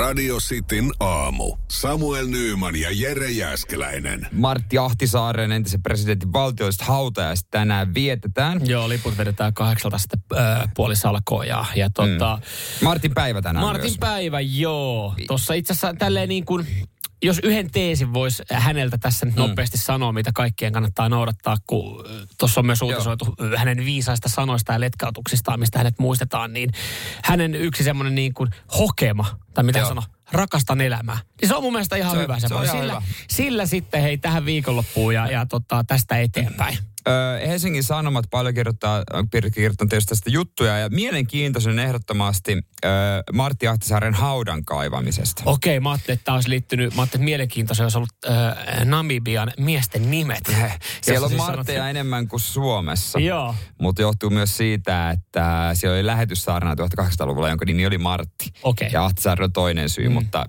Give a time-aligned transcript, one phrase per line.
[0.00, 1.56] Radio Cityn aamu.
[1.70, 4.26] Samuel Nyyman ja Jere Jäskeläinen.
[4.32, 8.60] Martti Ahtisaaren entisen presidentin valtiolliset hautajaiset tänään vietetään.
[8.68, 12.84] Joo, liput vedetään kahdeksalta sitten äh, puolissa alkoon ja, ja tota, mm.
[12.84, 13.98] Martin päivä tänään Martin myös.
[13.98, 15.14] päivä, joo.
[15.26, 16.66] Tuossa itse asiassa tälleen niin kuin,
[17.22, 19.80] jos yhden teesin voisi häneltä tässä nyt nopeasti mm.
[19.80, 22.04] sanoa, mitä kaikkien kannattaa noudattaa, kun
[22.38, 23.56] tuossa on myös uutisoitu Joo.
[23.56, 26.70] hänen viisaista sanoista ja letkautuksistaan, mistä hänet muistetaan, niin
[27.24, 31.18] hänen yksi semmoinen niin kuin hokema, tai mitä sanoo, rakastan elämää.
[31.40, 32.74] Niin se on mun mielestä ihan Se- hyvä se on semmoinen.
[32.74, 33.26] ihan Sillä, hyvä.
[33.30, 36.78] sillä sitten hei tähän viikonloppuun ja, ja tota, tästä eteenpäin.
[37.46, 39.04] Helsingin Sanomat paljon kirjoittaa,
[39.54, 42.88] kirjoittanut tietysti tästä juttuja ja mielenkiintoisen ehdottomasti ö,
[43.32, 45.42] Martti Ahtisaaren haudan kaivamisesta.
[45.46, 49.52] Okei, mä ajattelin, että tämä olisi liittynyt, mä ajattelin, että mielenkiintoisia olisi ollut äh, Namibian
[49.58, 50.42] miesten nimet.
[51.02, 53.18] Siellä on siis Martteja enemmän kuin Suomessa.
[53.18, 53.54] Joo.
[53.80, 58.52] Mutta johtuu myös siitä, että siellä oli lähetyssaarna 1800-luvulla, jonka nimi oli Martti.
[58.62, 58.90] Okei.
[58.92, 60.12] Ja Ahtisaari on toinen syy, mm.
[60.12, 60.46] mutta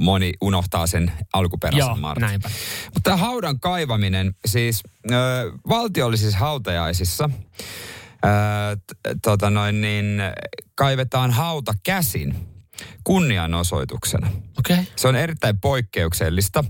[0.00, 2.20] moni unohtaa sen alkuperäisen Joo, Martti.
[2.20, 2.50] näinpä.
[2.94, 4.82] Mutta haudan kaivaminen, siis
[5.96, 7.30] ö, valtiollisissa hautajaisissa,
[8.24, 8.28] ö,
[8.76, 10.22] t- tota noin niin,
[10.74, 12.34] kaivetaan hauta käsin
[13.04, 14.30] kunnianosoituksena.
[14.58, 14.84] Okay.
[14.96, 16.64] Se on erittäin poikkeuksellista.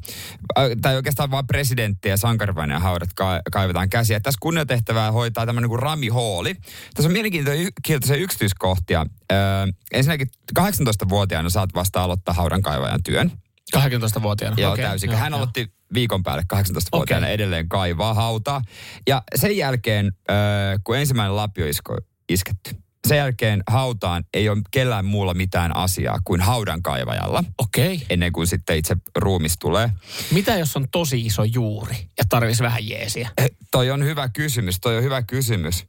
[0.83, 4.21] Tai oikeastaan vain presidentti ja sankarivainen haudat ka- kaivetaan käsiä.
[4.21, 6.55] Tässä kunniatehtävää hoitaa tämmöinen kuin Rami Hooli.
[6.95, 9.07] Tässä on mielenkiintoisia yksityiskohtia.
[9.33, 9.39] Öö,
[9.93, 13.31] ensinnäkin 18-vuotiaana saat vasta aloittaa haudan kaivajan työn.
[13.77, 14.57] 18-vuotiaana.
[14.59, 15.11] Joo, Okei, täysin.
[15.11, 15.37] joo, Hän joo.
[15.39, 17.35] aloitti viikon päälle 18-vuotiaana Okei.
[17.35, 18.63] edelleen kaivaa hautaa.
[19.09, 20.13] Ja sen jälkeen,
[20.85, 22.71] kun ensimmäinen lapio isko, isketty,
[23.09, 28.07] sen jälkeen hautaan ei ole kellään muulla mitään asiaa kuin haudan kaivajalla Okei.
[28.11, 29.91] ennen kuin sitten itse ruumis tulee.
[30.31, 33.31] Mitä jos on tosi iso juuri ja tarvitsisi vähän jeesiä?
[33.39, 35.85] Eh, Toi on hyvä kysymys, toi on hyvä kysymys,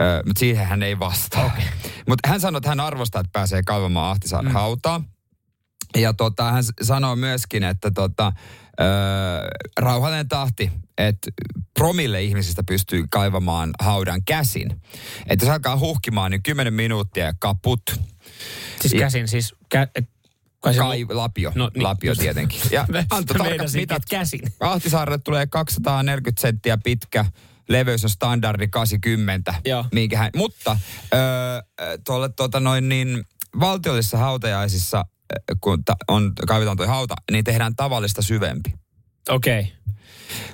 [0.00, 1.46] öö, mutta siihen hän ei vastaa.
[1.46, 1.64] Okay.
[2.08, 4.54] Mutta hän sanoi, että hän arvostaa, että pääsee kaivamaan Ahtisaaren mm.
[4.54, 5.02] hautaa.
[5.96, 8.32] Ja tota, hän sanoo myöskin, että tota,
[8.80, 8.86] öö,
[9.78, 11.30] rauhallinen tahti, että
[11.74, 14.80] promille ihmisistä pystyy kaivamaan haudan käsin.
[15.26, 17.82] Että jos alkaa huhkimaan, niin 10 minuuttia ja kaput.
[18.80, 19.54] Siis Ja- käsin, siis...
[19.74, 20.04] Kä-
[20.60, 20.76] kai
[21.08, 21.82] lapio, No niin.
[21.82, 22.60] lapio tietenkin.
[22.70, 24.02] Ja Mä antoi tarkat mitat.
[24.10, 24.40] käsin.
[24.60, 27.24] Ahtisaarelle tulee 240 senttiä pitkä,
[27.68, 29.54] leveys on standardi 80.
[29.64, 29.84] Joo.
[29.92, 30.78] Minkä hän, mutta
[31.14, 31.18] öö,
[32.06, 33.24] tuolle tuota noin niin,
[33.60, 35.04] valtiollisissa hautajaisissa,
[35.60, 38.74] kun ta, on, kaivetaan tuo hauta, niin tehdään tavallista syvempi.
[39.28, 39.60] Okei.
[39.60, 39.72] Okay.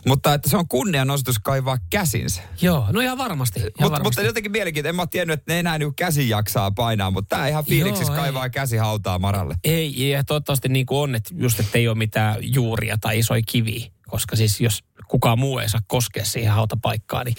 [0.07, 2.43] Mutta että se on kunnianosoitus kaivaa käsinsä.
[2.63, 3.61] Joo, no ihan varmasti.
[3.61, 4.05] Ihan Mut, varmasti.
[4.05, 4.89] mutta jotenkin mielenkiintoista.
[4.89, 8.17] En mä tiennyt, että ne enää niin käsi jaksaa painaa, mutta tämä ihan fiiliksissä Joo,
[8.17, 8.23] ei.
[8.23, 9.55] kaivaa käsi hautaa maralle.
[9.65, 13.43] Ei, ja toivottavasti niin kuin on, että just että ei ole mitään juuria tai isoja
[13.47, 13.87] kiviä.
[14.09, 17.37] Koska siis jos kukaan muu ei saa koskea siihen hautapaikkaan, niin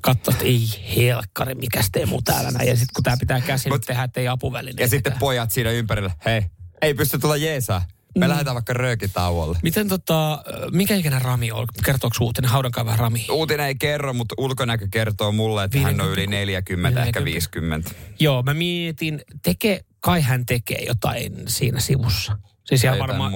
[0.00, 0.60] katsoo, että ei
[0.96, 2.68] helkkari, mikä tee muu täällä näin.
[2.68, 4.82] Ja sitten kun tämä pitää käsin Mut- tehdä, että ei apuvälineitä.
[4.82, 6.42] Ja sitten pojat siinä ympärillä, hei,
[6.82, 7.82] ei pysty tulla jeesaa.
[8.18, 8.30] Me Mm.
[8.30, 9.58] lähdetään vaikka röökitauolle.
[9.62, 11.66] Miten tota, mikä ikäinen Rami on?
[11.84, 13.26] Kertooko uutinen haudankaivaja Rami?
[13.30, 17.24] Uutinen ei kerro, mutta ulkonäkö kertoo mulle, että hän on yli 40, ehkä 40.
[17.24, 17.90] 50.
[18.20, 22.38] Joo, mä mietin, tekee, kai hän tekee jotain siinä sivussa.
[22.66, 23.32] Siis ihan varmaan.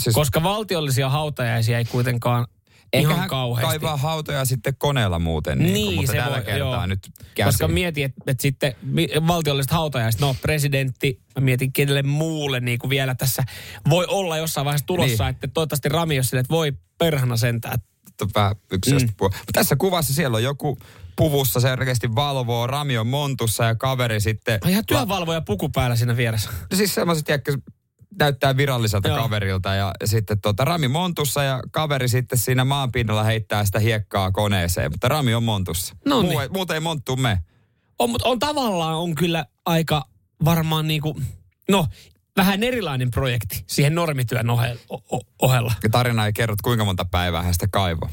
[0.00, 2.46] Siis koska valtiollisia hautajaisia ei kuitenkaan
[2.92, 3.68] ehkä ihan kauheasti.
[3.68, 6.86] kaivaa hautoja sitten koneella muuten, niin, Niin, kuin, mutta se tällä voi, kertaa joo.
[6.86, 7.48] nyt käsin.
[7.48, 8.74] Koska mietin, että, että sitten
[9.26, 13.42] valtiolliset hautajaiset, no presidentti, mä mietin kenelle muulle niin kuin vielä tässä
[13.90, 15.30] voi olla jossain vaiheessa tulossa, Niin.
[15.30, 17.78] että toivottavasti Rami on silleen, että voi perhana sentään.
[18.22, 19.08] on vähän yksi mm.
[19.52, 20.78] Tässä kuvassa siellä on joku
[21.16, 24.58] puvussa selkeästi valvoo, Rami on montussa ja kaveri sitten...
[24.64, 26.50] on Ihan työvalvoja puku päällä siinä vieressä.
[26.70, 27.58] No siis semmoiset, tiedätkö,
[28.18, 29.22] näyttää viralliselta Joo.
[29.22, 34.90] kaverilta ja sitten tota, Rami montussa ja kaveri sitten siinä maanpinnalla heittää sitä hiekkaa koneeseen,
[34.90, 35.96] mutta Rami on montussa.
[36.06, 36.40] No niin.
[36.40, 37.38] ei, muuten ei monttu me.
[37.98, 40.04] On, mutta on tavallaan on kyllä aika
[40.44, 41.26] varmaan niin kuin,
[41.70, 41.86] no
[42.36, 45.72] vähän erilainen projekti siihen normityön ohe- o- o- ohella.
[45.82, 48.08] Ja tarina ei kerro, kuinka monta päivää hän sitä kaivoi.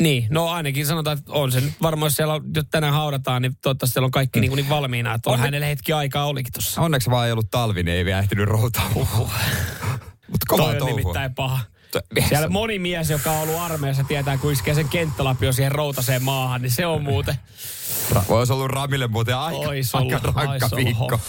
[0.00, 3.56] Niin, no ainakin sanotaan, että on se nyt varmaan, jos siellä jos tänään haudataan, niin
[3.62, 6.52] toivottavasti siellä on kaikki niin, kuin niin valmiina, että on, On- hänelle hetki aikaa olikin
[6.52, 6.80] tuossa.
[6.80, 8.90] Onneksi vaan ei ollut talvi, niin ei vielä ehtinyt routaa.
[8.94, 10.96] Mutta kovaa Toi on touhua.
[10.96, 11.60] nimittäin paha.
[12.28, 16.62] Siellä moni mies, joka on ollut armeijassa, tietää, kun iskee sen kenttälapio siihen routaseen maahan,
[16.62, 17.34] niin se on muuten.
[18.28, 20.84] Voisi ollut Ramille muuten aika, Ois aika ollut, rankka ois ollut.
[20.86, 21.20] viikko.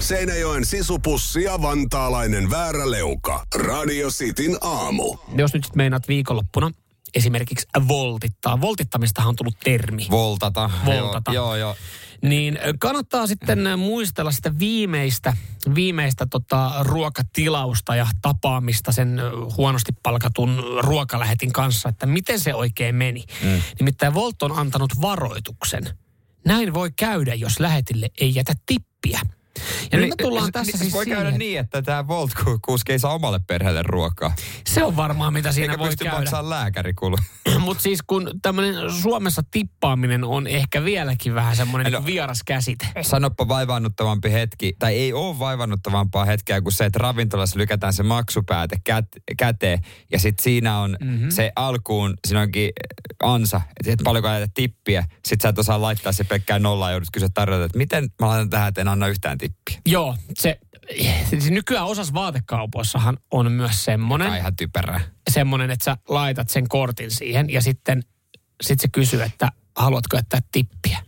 [0.00, 3.46] Seinäjoen sisupussi ja vantaalainen vääräleuka.
[3.54, 5.16] Radio Cityn aamu.
[5.36, 6.70] Jos nyt sit meinaat viikonloppuna
[7.14, 8.60] esimerkiksi voltittaa.
[8.60, 10.06] Voltittamistahan on tullut termi.
[10.10, 10.70] Voltata.
[10.86, 11.32] Voltata.
[11.32, 11.76] Joo, joo, joo.
[12.22, 15.36] Niin kannattaa sitten muistella sitä viimeistä,
[15.74, 19.20] viimeistä tota ruokatilausta ja tapaamista sen
[19.56, 23.24] huonosti palkatun ruokalähetin kanssa, että miten se oikein meni.
[23.44, 23.62] Mm.
[23.78, 25.84] Nimittäin Volt on antanut varoituksen.
[26.46, 29.20] Näin voi käydä, jos lähetille ei jätä tippiä.
[29.92, 31.22] Ja niin, me tullaan tässä niin, siis Voi siihen.
[31.22, 34.34] käydä niin, että tämä Volt-kuski ei saa omalle perheelle ruokaa.
[34.66, 36.18] Se on varmaan, mitä siinä Eikä voi pysty käydä.
[36.18, 37.16] maksamaan lääkärikulu.
[37.62, 41.98] Mutta siis kun tämmöinen Suomessa tippaaminen on ehkä vieläkin vähän semmoinen No.
[42.00, 42.06] no.
[42.06, 42.86] vieras käsite.
[43.02, 48.76] Sanoppa vaivaannuttavampi hetki, tai ei ole vaivaannuttavampaa hetkeä kuin se, että ravintolassa lykätään se maksupääte
[48.84, 49.06] kät,
[49.38, 49.78] käteen,
[50.12, 51.10] ja sitten siinä on Mhm.
[51.10, 51.30] mm-hmm.
[51.30, 52.70] se alkuun, siinä onkin
[53.22, 56.92] ansa, että et paljonko ajata tippiä, sitten sä et osaa laittaa se pelkkää nollaa, ja
[56.94, 59.78] joudut kysyä tarjota, että miten mä laitan tähän, että en anna yhtään tippiä.
[59.86, 60.58] Joo, se,
[61.30, 65.00] siis nykyään osassa vaatekaupoissahan on myös semmoinen, Tämä ihan typerää.
[65.30, 68.02] semmoinen, että sä laitat sen kortin siihen ja sitten
[68.62, 70.98] sit se kysyy, että haluatko jättää tippiä.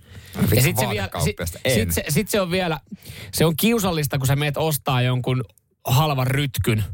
[0.54, 1.36] Ja sit se, vielä, sit,
[1.74, 2.80] sit, se, sit se on vielä,
[3.32, 5.44] se on kiusallista, kun sä meet ostaa jonkun
[5.84, 6.84] halvan rytkyn,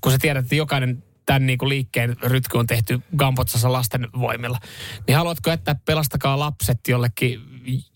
[0.00, 4.58] kun sä tiedät, että jokainen tämän niinku liikkeen rytky on tehty Gampotsassa lasten voimilla.
[5.06, 7.40] Niin haluatko jättää pelastakaa lapset jollekin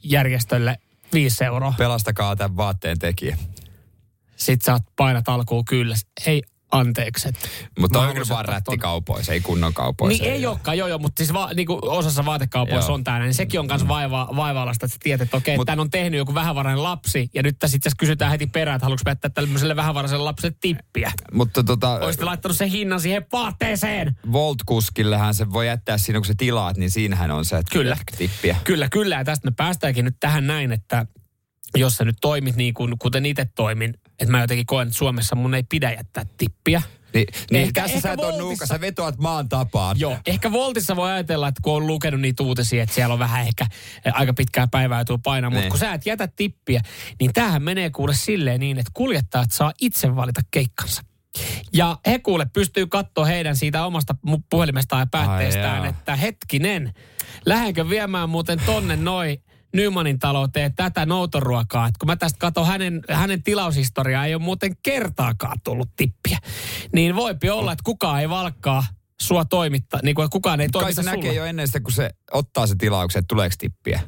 [0.03, 0.79] järjestölle
[1.13, 1.75] viisi euroa?
[1.79, 3.39] Pelastakaa tämän vaatteen tekijä.
[4.39, 5.95] Sit sä painat alkuun kyllä.
[6.27, 6.43] Ei
[6.73, 7.29] anteeksi.
[7.79, 10.23] Mutta on kyllä vaan rättikaupoissa, ei kunnon kaupoissa.
[10.23, 13.01] Niin ei olekaan, joo joo, mutta siis va, niinku osassa vaatekaupoissa Joo.
[13.15, 15.91] on niin sekin on myös vaiva, vaivaallista, että sä tiedät, että okei, Mut, tämän on
[15.91, 19.77] tehnyt joku vähävarainen lapsi, ja nyt tässä itse kysytään heti perään, että haluatko jättää tämmöiselle
[19.77, 21.13] vähävaraiselle lapselle tippiä.
[21.33, 24.17] Mutta tota, Olisitte laittanut sen hinnan siihen vaatteeseen.
[24.33, 27.97] Volt-kuskillehän se voi jättää siinä, kun sä tilaat, niin siinähän on se, että Kyllä.
[28.19, 28.57] tippiä.
[28.65, 31.07] Kyllä, kyllä, ja tästä me päästäänkin nyt tähän näin, että
[31.77, 35.37] jos sä nyt toimit niin kuin, kuten itse toimin, että mä jotenkin koen, että Suomessa
[35.37, 36.83] mun ei pidä jättää tippiä.
[37.15, 40.01] Niin, niin Ehkä- tässä ehkä sä et ole nuuka, sä vetoat maan tapaan.
[40.01, 43.47] Joo, ehkä Voltissa voi ajatella, että kun on lukenut niitä uutisia, että siellä on vähän
[43.47, 43.67] ehkä
[44.05, 45.71] eh, aika pitkää päivää tuo painaa, mutta Niin.
[45.71, 46.81] kun sä et jätä tippiä,
[47.21, 51.03] niin tämähän menee kuule silleen niin, että kuljettajat saa itse valita keikkansa.
[51.73, 54.15] Ja he kuule pystyy katsoa heidän siitä omasta
[54.51, 56.95] puhelimestaan ja päätteestään, Ai että hetkinen,
[57.47, 59.43] lähdenkö viemään muuten tonne noin
[59.75, 61.87] Nymanin talouteen tätä noutoruokaa.
[61.87, 66.39] Et kun mä tästä katson hänen, hänen tilaushistoriaa, ei ole muuten kertaakaan tullut tippiä.
[66.93, 68.85] Niin voipi olla, että kukaan ei valkkaa
[69.21, 71.17] sua toimittaa, niin kuin kukaan ei Kai toimita se sulle.
[71.17, 74.01] näkee jo ennen sitä, kun se ottaa se tilauksen, että tuleeko tippiä.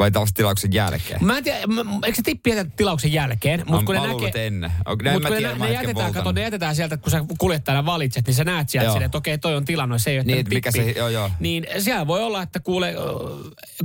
[0.00, 1.24] Vai taas tilauksen jälkeen.
[1.24, 3.60] Mä en tiedä, m- m- eikö se tippi jätetä tilauksen jälkeen?
[3.60, 4.72] Mä- Mutta kun mä ne näkee, että ennen.
[4.88, 7.24] Mutta mä kun tiedä, ne, mä ne, jätetään, kato, ne jätetään sieltä, että kun sä
[7.38, 9.00] kuljettajana valitset, niin sä näet sieltä Joo.
[9.00, 11.30] että okei, toi on tilannut, se ei ole Niin, mikä se- joo, joo.
[11.40, 12.94] Niin siellä voi olla, että kuule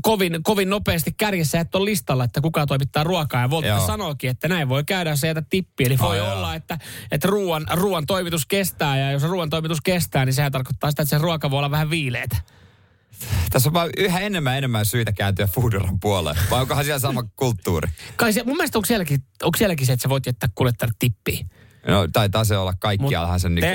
[0.01, 3.41] kovin, kovin nopeasti kärjessä et ole listalla, että kuka toimittaa ruokaa.
[3.41, 3.88] Ja Volta Joo.
[3.88, 5.88] sanookin, että näin voi käydä, jos ei jätä tippiä.
[5.88, 6.77] Eli voi Ai olla, että,
[7.12, 8.97] että ruoan, ruoan toimitus kestää.
[8.97, 11.89] Ja jos ruoan toimitus kestää, niin sehän tarkoittaa sitä, että se ruoka voi olla vähän
[11.89, 12.35] viileitä.
[13.50, 16.36] Tässä on vaan yhä enemmän ja enemmän syitä kääntyä Foodoran puoleen.
[16.51, 17.89] Vai onkohan siellä sama kulttuuri?
[18.16, 21.45] Kai se, mun mielestä onko sielläkin, onko sielläkin se, että sä voit jättää kuljettajalle tippiä.
[21.88, 23.66] No, taitaa se olla kaikkiallahan sen niin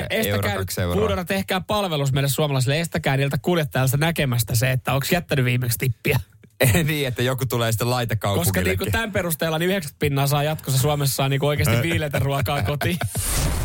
[0.57, 1.25] kaksi euroa.
[1.25, 2.79] Tehkää palvelus meille suomalaisille.
[2.79, 6.19] Estäkää niiltä kuljettajalta näkemästä se, että onko jättänyt viimeksi tippiä.
[6.87, 8.79] niin, että joku tulee sitten Koska laitakaupungillekin.
[8.79, 12.97] niinku tämän perusteella niin 90 pinnaa saa jatkossa Suomessa niinku oikeasti viileitä ruokaa kotiin.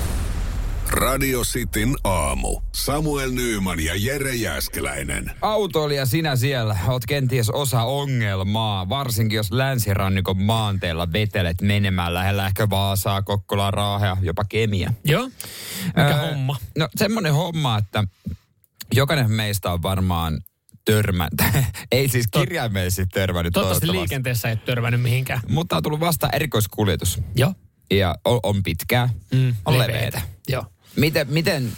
[0.97, 2.61] Radio Cityn aamu.
[2.75, 5.31] Samuel Nyyman ja Jere Jäskeläinen.
[5.43, 12.71] Autoilija sinä siellä, oot kenties osa ongelmaa, varsinkin jos länsirannikon maanteella vetelet menemään lähellä ehkä
[12.71, 14.93] Vaasaa, Kokkolaa, Raahea, jopa Kemiä.
[15.05, 15.31] Joo.
[15.87, 16.57] Mikä Öö, homma?
[16.79, 18.05] No semmoinen homma, että
[18.95, 20.41] jokainen meistä on varmaan
[20.85, 21.41] törmännyt,
[21.93, 25.41] ei siis kirjaimellisesti törmännyt Toivottavasti liikenteessä ei törmännyt mihinkään.
[25.49, 27.55] Mutta on tullut vasta erikoiskuljetus Joo.
[27.91, 30.23] ja on, on pitkää, Mm, on leveitä.
[30.49, 30.65] Joo.
[30.97, 31.73] Miten, miten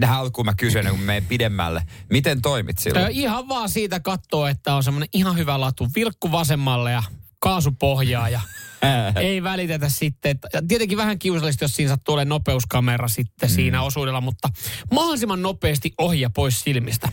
[0.00, 3.12] tähän alkuun mä kysyn, kun menen pidemmälle, miten toimit silloin?
[3.12, 5.88] ihan vaan siitä katsoo, että on semmoinen ihan hyvä latu.
[5.94, 7.02] Vilkku vasemmalle ja
[7.38, 8.40] kaasu pohjaa ja
[9.20, 10.38] ei välitetä sitten.
[10.52, 13.54] ja Tietenkin vähän kiusallista, jos siinä sattuu olemaan nopeuskamera sitten mm.
[13.54, 14.48] siinä osuudella, mutta
[14.92, 17.08] mahdollisimman nopeasti ohi ja pois silmistä.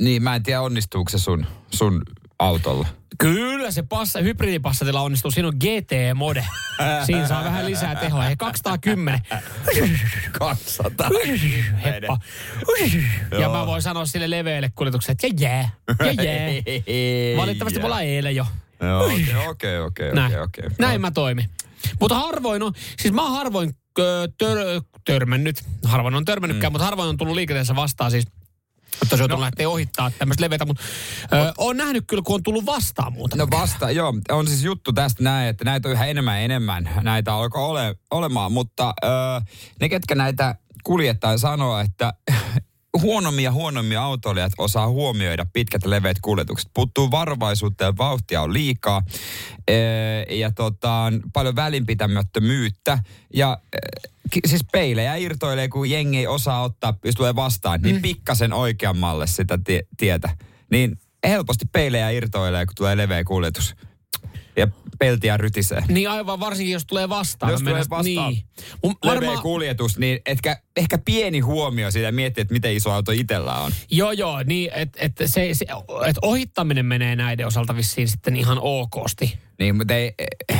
[0.00, 2.02] Niin, mä en tiedä onnistuuko se sun, sun
[2.38, 2.86] autolla.
[3.18, 5.30] Kyllä se passa, hybridipassatilla onnistuu.
[5.30, 6.46] Siinä on GT-mode.
[7.06, 8.22] Siinä saa vähän lisää tehoa.
[8.22, 9.20] Hei, 210.
[10.32, 11.10] 200.
[11.84, 12.18] Heppa.
[13.40, 15.70] Ja mä voin sanoa sille leveälle kuljetukselle, että jää,
[16.00, 17.36] jää, jää.
[17.36, 18.46] Valitettavasti mulla ei jo.
[19.06, 20.64] Okei, okei, okei, Näin, okei.
[20.78, 21.50] Näin mä toimin.
[22.00, 23.74] Mutta harvoin on, siis mä oon harvoin
[24.38, 24.58] tör,
[25.04, 26.74] törmännyt, harvoin on törmännytkään, mm.
[26.74, 28.26] mutta harvoin on tullut liikenteessä vastaan siis
[29.02, 30.82] että se on tullut lähteä ohittaa tämmöistä leveätä, mutta
[31.32, 33.36] ö, on nähnyt kyllä, kun on tullut vastaan muuta.
[33.36, 34.14] No vasta, joo.
[34.30, 36.90] On siis juttu tästä näin, että näitä on yhä enemmän ja enemmän.
[37.02, 39.10] Näitä alkoi ole, olemaan, mutta öö,
[39.80, 42.12] ne, ketkä näitä kuljettaa sanoo, että
[43.00, 46.70] huonommin ja huonommin autoilijat osaa huomioida pitkät ja leveät kuljetukset.
[46.74, 49.02] Puuttuu varovaisuutta ja vauhtia on liikaa.
[49.70, 49.76] Öö,
[50.30, 52.98] ja tota, on paljon välinpitämättömyyttä.
[53.34, 53.58] Ja
[54.30, 59.26] ki- siis peilejä irtoilee, kun jengi ei osaa ottaa, jos tulee vastaan, niin pikkasen oikeammalle
[59.26, 60.36] sitä tie- tietä.
[60.70, 60.98] Niin
[61.28, 63.74] helposti peilejä irtoilee, kun tulee leveä kuljetus.
[64.56, 65.82] Ja peltiä rytisee.
[65.88, 67.52] Niin aivan varsinkin, jos tulee vastaan.
[67.52, 68.42] Jos tulee vastaan Niin.
[68.84, 73.54] Mun varmaan, kuljetus, niin etkä, ehkä pieni huomio siitä miettiä, että miten iso auto itsellä
[73.54, 73.72] on.
[73.90, 75.66] joo joo, niin että et se, se,
[76.06, 79.38] et ohittaminen menee näiden osalta vissiin sitten ihan okosti.
[79.58, 80.14] Niin, mutta ei,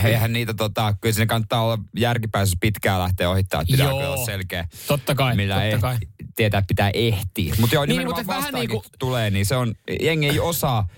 [0.05, 4.69] eihän niitä tota, kyllä sinne kannattaa olla järkipäässä pitkään lähteä ohittaa, että pitää olla selkeä.
[4.87, 5.97] Totta kai, millä totta ei, kai.
[6.37, 7.55] tietää, että pitää ehtiä.
[7.59, 10.88] Mutta joo, Niin, mutta vähän vastaankin niinku- tulee, niin se on, jengi ei osaa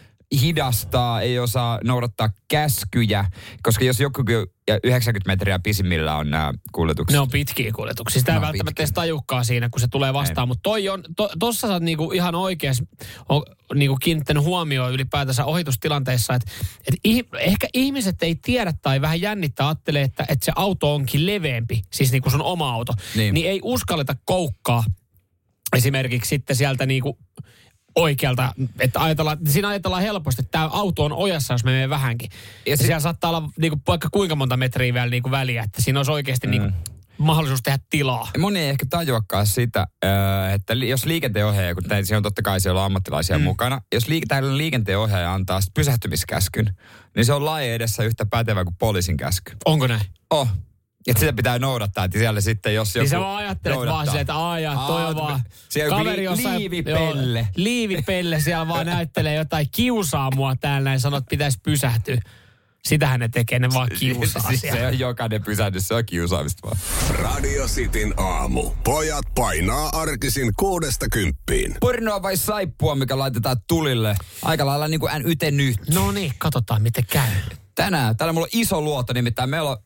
[0.43, 3.25] hidastaa, ei osaa noudattaa käskyjä,
[3.63, 7.13] koska jos joku kyllä- ja 90 metriä pisimmillä on nämä kuljetukset.
[7.13, 8.21] Ne on pitkiä kuljetuksia.
[8.21, 10.49] Sitä ei välttämättä edes tajukkaa siinä, kun se tulee vastaan.
[10.49, 12.83] Mutta toi on, to, tossa sä oot niinku ihan oikeas
[13.29, 13.43] on,
[13.75, 16.51] niinku kiinnittänyt huomioon ylipäätänsä ohitustilanteissa, että
[16.89, 21.27] et ih, ehkä ihmiset ei tiedä tai vähän jännittää, ajattelee, että, että se auto onkin
[21.27, 23.35] leveämpi, siis niinku sun oma auto, Niin.
[23.35, 24.85] niin ei uskalleta koukkaa
[25.77, 27.19] esimerkiksi sitten sieltä niinku
[28.03, 32.31] oikealta, että ajatellaan, siinä ajatellaan helposti, että tämä auto on ojassa, jos me menee vähänkin.
[32.33, 35.63] Ja, Ja se, se- siellä saattaa olla niinku, vaikka kuinka monta metriä vielä niinku väliä,
[35.63, 36.51] että siinä olisi oikeasti mm.
[36.51, 36.69] niinku,
[37.19, 38.29] mahdollisuus tehdä tilaa.
[38.39, 40.09] Moni ei ehkä tajuakaan sitä, ö,
[40.55, 43.45] että jos liikenteenohjaaja, kun siellä on totta kai siellä on ammattilaisia mm.
[43.45, 46.77] mukana, jos liik- tällainen liikenteenohjaaja antaa pysähtymiskäskyn,
[47.17, 49.53] niin se on lain edessä yhtä pätevä kuin poliisin käsky.
[49.65, 50.01] Onko näin?
[50.31, 50.49] Oh.
[51.09, 54.05] Että sitä pitää noudattaa, että siellä sitten jos joku Niin sä vaan ajattelet vaan noudattaa.
[54.05, 56.59] silleen, että aijaa, toi on Aa, vaan siellä on kaveri li- jossain...
[56.59, 57.39] liivipelle.
[57.39, 62.21] Joo, liivipelle siellä vaan näyttelee jotain kiusaa mua täällä näin sanot, että pitäisi pysähtyä.
[62.85, 66.77] Sitähän ne tekee, ne vaan kiusaa siis se on jokainen pysähdys, se on kiusaamista vaan.
[67.11, 68.71] Radio Cityn aamu.
[68.85, 71.75] Pojat painaa arkisin kuudesta kymppiin.
[71.81, 74.17] Pornoa vai saippua, mikä laitetaan tulille?
[74.43, 75.13] Aika lailla niin kuin
[75.51, 75.77] nyt.
[75.95, 77.29] No niin, katsotaan miten käy.
[77.79, 79.77] Tänään, täällä mulla on iso luotto, nimittäin meillä on,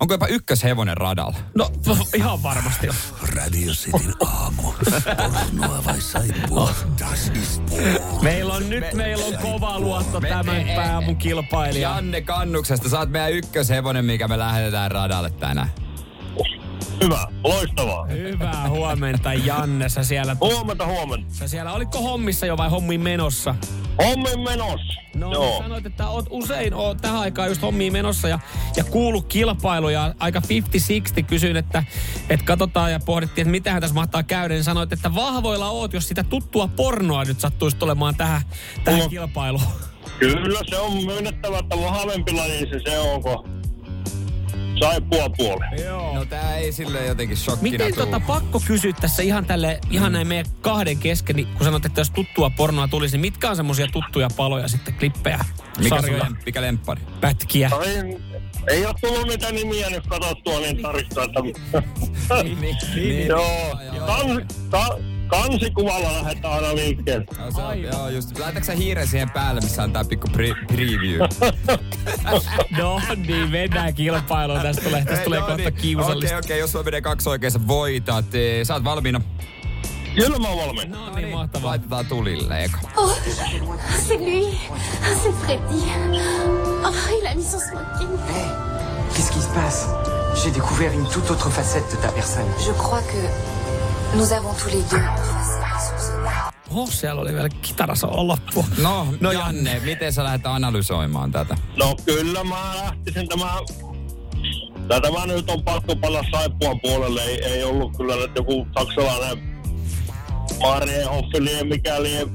[0.00, 1.36] onko jopa ykköshevonen radalla?
[1.54, 1.70] No
[2.16, 2.94] ihan varmasti on.
[3.36, 4.62] Radio Cityn aamu.
[5.16, 6.70] Pornoa vai saippua?
[7.00, 7.62] Das ist
[8.22, 11.90] Meillä on nyt, meillä on kova luotto me- tämän me- päämun kilpailija.
[11.90, 15.68] Janne Kannuksesta, sä oot meidän ykköshevonen, mikä me lähetetään radalle tänään.
[17.02, 18.06] Hyvä, loistavaa.
[18.06, 21.34] Hyvää huomenta Janne, sä siellä, Huomenta, huomenta.
[21.34, 23.54] sä siellä, olitko hommissa jo vai hommiin menossa?
[24.04, 25.02] Hommin menossa.
[25.16, 25.58] No Joo.
[25.58, 28.38] Sanoit, että oot usein oot tähän aikaan just hommiin menossa ja,
[28.76, 30.38] ja kuulu kilpailuja aika
[31.20, 31.22] 50-60.
[31.26, 31.84] Kysyin, että,
[32.30, 34.54] että katsotaan ja pohdittiin, että mitähän tässä mahtaa käydä.
[34.54, 38.42] Niin sanoit, että vahvoilla oot, jos sitä tuttua pornoa nyt sattuisi tulemaan tähän,
[38.84, 39.08] tähän No.
[39.08, 39.62] kilpailuun.
[40.18, 43.44] Kyllä se on myönnettävä, että vahvempi laji se, se onko.
[44.82, 45.82] Saippua puoli.
[45.84, 46.14] Joo.
[46.14, 48.04] No tää ei silleen jotenkin shokkina Miten tuu.
[48.06, 52.00] tota, pakko kysyä tässä ihan tälle, ihan näin meidän kahden kesken, niin kun sanot, että
[52.00, 55.38] jos tuttua pornoa tulisi, niin mitkä on semmoisia tuttuja paloja sitten, klippejä,
[55.78, 57.02] Mikä, sarjoja, sulla, mikä lemppari?
[57.20, 57.70] pätkiä?
[57.84, 58.18] Ei,
[58.68, 61.82] ei ole tullut niitä nimiä nyt katsottua niin tarkkaan, että...
[62.42, 63.78] niin, niin, Joo.
[64.06, 64.98] Kans, ka,
[65.32, 67.24] kansikuvalla lähdetään aina liikkeelle.
[67.38, 68.38] Joo, se on, joo, just.
[68.38, 71.20] Laitatko sä hiiren siihen päälle, missä on tää pikku pre- preview?
[72.78, 74.60] No niin, mennään kilpailuun.
[74.60, 75.74] Tästä tulee, tästä tulee No kohta niin.
[75.74, 76.26] kiusallista.
[76.26, 78.24] Okei, okei, jos sulla menee kaksi oikein, sä voitat.
[78.62, 79.20] Sä oot valmiina.
[80.14, 80.90] Kyllä mä oon valmiin.
[80.90, 81.68] No niin, mahtavaa.
[81.70, 82.78] Laitetaan tulille, eka.
[82.96, 83.16] Oh,
[84.08, 84.58] c'est lui.
[85.02, 85.82] C'est Freddy.
[86.84, 88.18] Oh, il a mis son smoking.
[88.28, 88.44] Hey,
[89.14, 89.86] qu'est-ce qui se passe
[90.42, 92.46] J'ai découvert une toute autre facette de ta personne.
[92.66, 93.18] Je crois que
[94.14, 95.02] nous avons tous les deux.
[96.74, 98.64] Oh, siellä oli vielä kitaraso loppu.
[98.82, 101.56] No, No, no Janne, miten sä lähdet analysoimaan tätä?
[101.76, 103.58] No kyllä mä lähtisin tämä...
[104.88, 107.22] Tätä mä nyt on pakko panna saippua puolelle.
[107.22, 109.62] Ei, ei ollut kyllä nyt joku saksalainen
[110.60, 112.26] Marienhoff lie mikä lie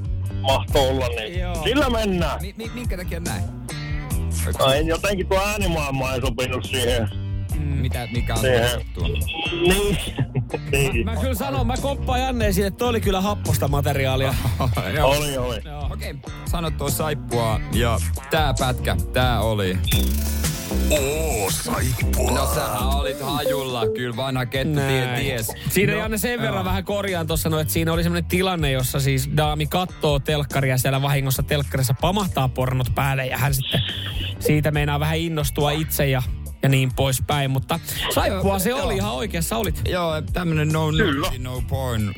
[0.41, 1.63] mahtoi olla, niin Joo.
[1.63, 2.41] sillä mennään.
[2.41, 3.43] Mi- mi- minkä takia näin?
[4.59, 7.09] No, en jotenkin tuo äänimaailma ei sopinut siihen.
[7.59, 8.81] Mitä, mikä on siihen.
[8.93, 9.07] tuo?
[9.07, 9.97] Niin.
[10.71, 11.05] niin.
[11.05, 14.33] Mä kyllä sanon, mä komppaan Janneen siinä, että toi oli kyllä happosta materiaalia.
[14.95, 15.09] Joo.
[15.09, 15.57] Oli, oli.
[15.91, 17.99] Okei, sano tuo saippua ja
[18.29, 19.77] tää pätkä, tää oli.
[20.91, 22.31] Oo, saippua.
[22.31, 25.51] No sähän olit hajulla, kyllä vanha kettu tie, ties.
[25.69, 26.65] Siinä no, Janne sen verran joo.
[26.65, 31.01] vähän korjaan tuossa, no, että siinä oli semmoinen tilanne, jossa siis daami kattoo telkkaria siellä
[31.01, 33.81] vahingossa telkkarissa, pamahtaa pornot päälle ja hän sitten
[34.39, 36.21] siitä meinaa vähän innostua itse ja,
[36.63, 37.51] ja niin poispäin.
[37.51, 37.79] Mutta
[38.13, 38.83] saippua se Joo.
[38.83, 39.81] oli ihan oikeassa, olit.
[39.89, 42.13] Joo, tämmönen no nudity, no porn.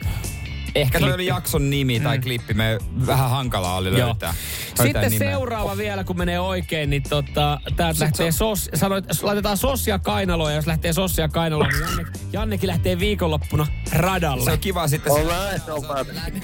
[0.75, 2.77] Ehkä toi oli jakson nimi tai klippi, me
[3.07, 3.97] vähän hankalaa oli Mm.
[3.97, 4.07] Joo.
[4.07, 4.33] löytää.
[4.67, 5.31] Sitten löytää nimeä.
[5.31, 10.49] seuraava vielä, kun menee oikein, niin tota, täältä lähtee se sos, sanoit, laitetaan sossia kainaloa,
[10.49, 12.03] ja jos lähtee sossia kainaloa, niin Janne,
[12.33, 14.45] Jannekin lähtee viikonloppuna radalle.
[14.45, 15.13] Se on kiva sitten.
[15.13, 15.25] Se.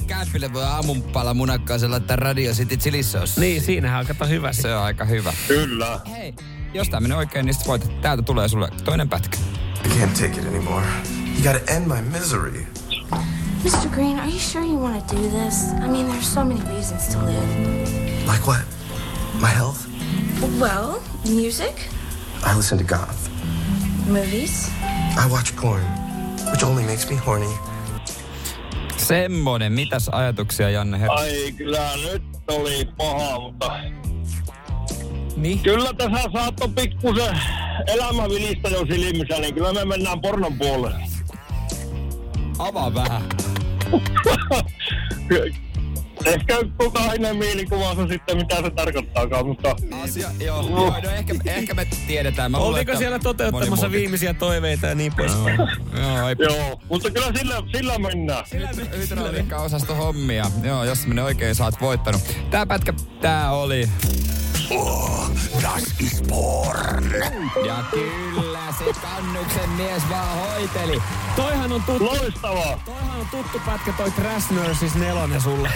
[0.07, 3.41] Kämpille voi aamupala munakkaasella laittaa radio City chilisauce.
[3.41, 4.53] Niin, siinähän on kato hyvä.
[4.53, 5.33] Se on aika hyvä.
[5.47, 5.99] Kyllä.
[6.11, 6.33] Hei,
[6.75, 9.37] jos tää menee oikein, niin voit, täältä tulee sulle toinen pätkä.
[9.85, 10.85] I can't take it anymore.
[11.35, 12.67] You gotta end my misery.
[13.63, 13.89] Mr.
[13.93, 15.71] Green, are you sure you want to do this?
[15.85, 17.47] I mean, there's so many reasons to live.
[18.27, 18.61] Like what?
[19.41, 19.87] My health?
[20.59, 21.89] Well, music,
[22.45, 23.35] I listen to goth.
[24.07, 24.69] movies.
[25.17, 25.83] I watch porn,
[26.51, 27.49] which only makes me horny.
[28.97, 29.73] Semmonen.
[29.73, 31.13] Mitäs ajatuksia, Janne Herra?
[31.13, 33.79] Ai kyllä nyt oli paha, mutta
[35.35, 35.59] Niin.
[35.59, 37.39] kyllä tässä saattoi pikkusen
[37.87, 41.03] elämä vilistä jo silmissä, niin kyllä me mennään pornon puolelle.
[42.59, 43.21] Avaa vähän.
[46.25, 51.87] Ehkä kukainen mielikuvansa sitten, mitä se tarkoittaakaan, mutta Asia, joo, joo, no ehkä, ehkä me
[52.07, 52.51] tiedetään.
[52.51, 55.57] Mä luulen, Oltiko että siellä toteuttamassa viimeisiä toiveita ja niin poispäin?
[56.01, 58.45] Joo, ei joo, mutta kyllä sillä, sillä mennään.
[58.97, 60.45] hydrauliikka-osasto hommia.
[60.63, 62.21] Joo, jos menee oikein, saat voittanut.
[62.49, 63.89] Tää pätkä, tää oli...
[64.71, 65.29] Oh,
[65.61, 67.11] das ist porn.
[67.65, 71.01] Ja kyllä se kannuksen mies vaan hoiteli.
[71.35, 72.79] Toihan on tuttu, Loistavaa.
[72.85, 75.69] toihan on tuttu pätkä toi Trash Nurses nelonen sulle.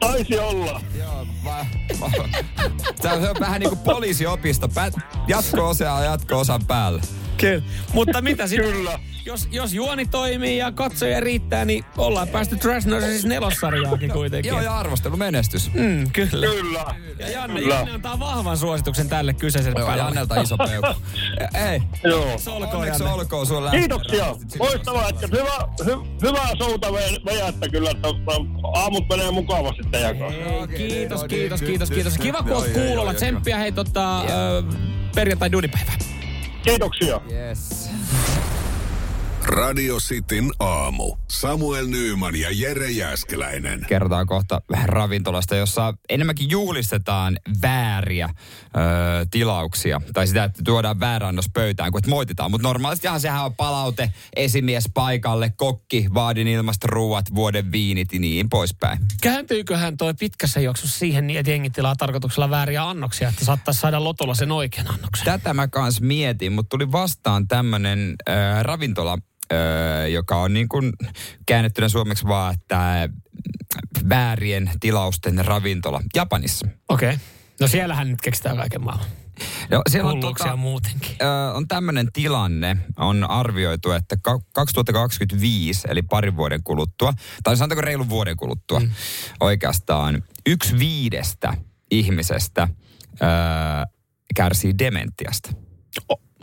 [0.00, 0.80] Taisi olla.
[0.98, 1.66] Joo, va,
[2.00, 2.10] va,
[3.02, 4.68] Tää on vähän niinku poliisiopisto.
[4.68, 4.94] Pät,
[5.28, 7.02] jatko-osa ja jatko-osan päällä.
[7.36, 7.62] Kyllä.
[7.92, 8.72] Mutta mitä sitten?
[8.72, 8.98] Kyllä.
[9.26, 14.48] Jos, jos juoni toimii ja katsoja riittää, niin ollaan päästy Trash Nurses nelossarjaakin kuitenkin.
[14.50, 15.70] Joo, ja arvostelu menestys.
[15.74, 16.46] Mm, kyllä.
[16.46, 16.84] Kyllä.
[17.18, 17.74] Ja Janne, Kyllä.
[17.74, 20.04] Janne antaa vahvan suosituksen tälle kyseiselle Joo, päälle.
[20.04, 21.02] Jannelta iso peukku.
[21.70, 22.24] Ei, Joo.
[22.46, 23.14] Olkoon, onneksi Janne.
[23.20, 23.70] olkoon sulle.
[23.70, 24.36] Kiitoksia.
[24.58, 28.08] Loistavaa, että hyvä, hy, hyvää souta ve- vejätte kyllä, että
[28.74, 30.40] aamut menee mukavasti teidän kanssa.
[30.44, 32.18] Hei, kiitos, kiitos, kiitos, kiitos.
[32.18, 33.14] Kiva, kun oot kuulolla.
[33.14, 34.24] Tsemppiä hei tota, ö,
[35.14, 35.92] perjantai duunipäivä.
[36.62, 37.20] Kiitoksia.
[37.28, 37.90] Yes.
[39.44, 41.16] Radio Cityn aamu.
[41.28, 43.86] Samuel Nyyman ja Jere Jäskeläinen.
[43.88, 48.30] Kerrotaan kohta ravintolasta, jossa enemmänkin juhlistetaan vääriä ö,
[49.30, 50.00] tilauksia.
[50.12, 52.50] Tai sitä, että tuodaan väärä annos pöytään, kun et moititaan.
[52.50, 58.48] Mutta normaalistihan sehän on palaute, esimies paikalle, kokki, vaadin ilmasta ruuat, vuoden viinit ja niin
[58.48, 58.98] poispäin.
[59.22, 64.04] Kääntyyköhän toi pitkässä juoksussa siihen niin, että jengi tilaa tarkoituksella vääriä annoksia, että saattaisi saada
[64.04, 65.24] lotolla sen oikean annoksen?
[65.24, 68.32] Tätä mä kans mietin, mutta tuli vastaan tämmönen ö,
[68.62, 69.18] ravintola,
[70.12, 70.92] joka on niin kuin
[71.46, 73.08] käännettynä suomeksi vaan, että
[74.08, 76.66] väärien tilausten ravintola Japanissa.
[76.88, 77.08] Okei.
[77.08, 77.20] Okay.
[77.60, 79.06] No siellähän nyt keksitään kaiken maailman.
[79.70, 81.16] No, siellä on, tota, muutenkin.
[81.22, 87.12] ö, on tämmöinen tilanne, on arvioitu, että ka- 2025, eli parin vuoden kuluttua,
[87.44, 88.90] tai sanotaanko reilun vuoden kuluttua, mm.
[89.40, 91.54] oikeastaan yksi viidestä
[91.90, 92.68] ihmisestä
[93.12, 93.26] ö,
[94.34, 95.50] kärsii dementiasta.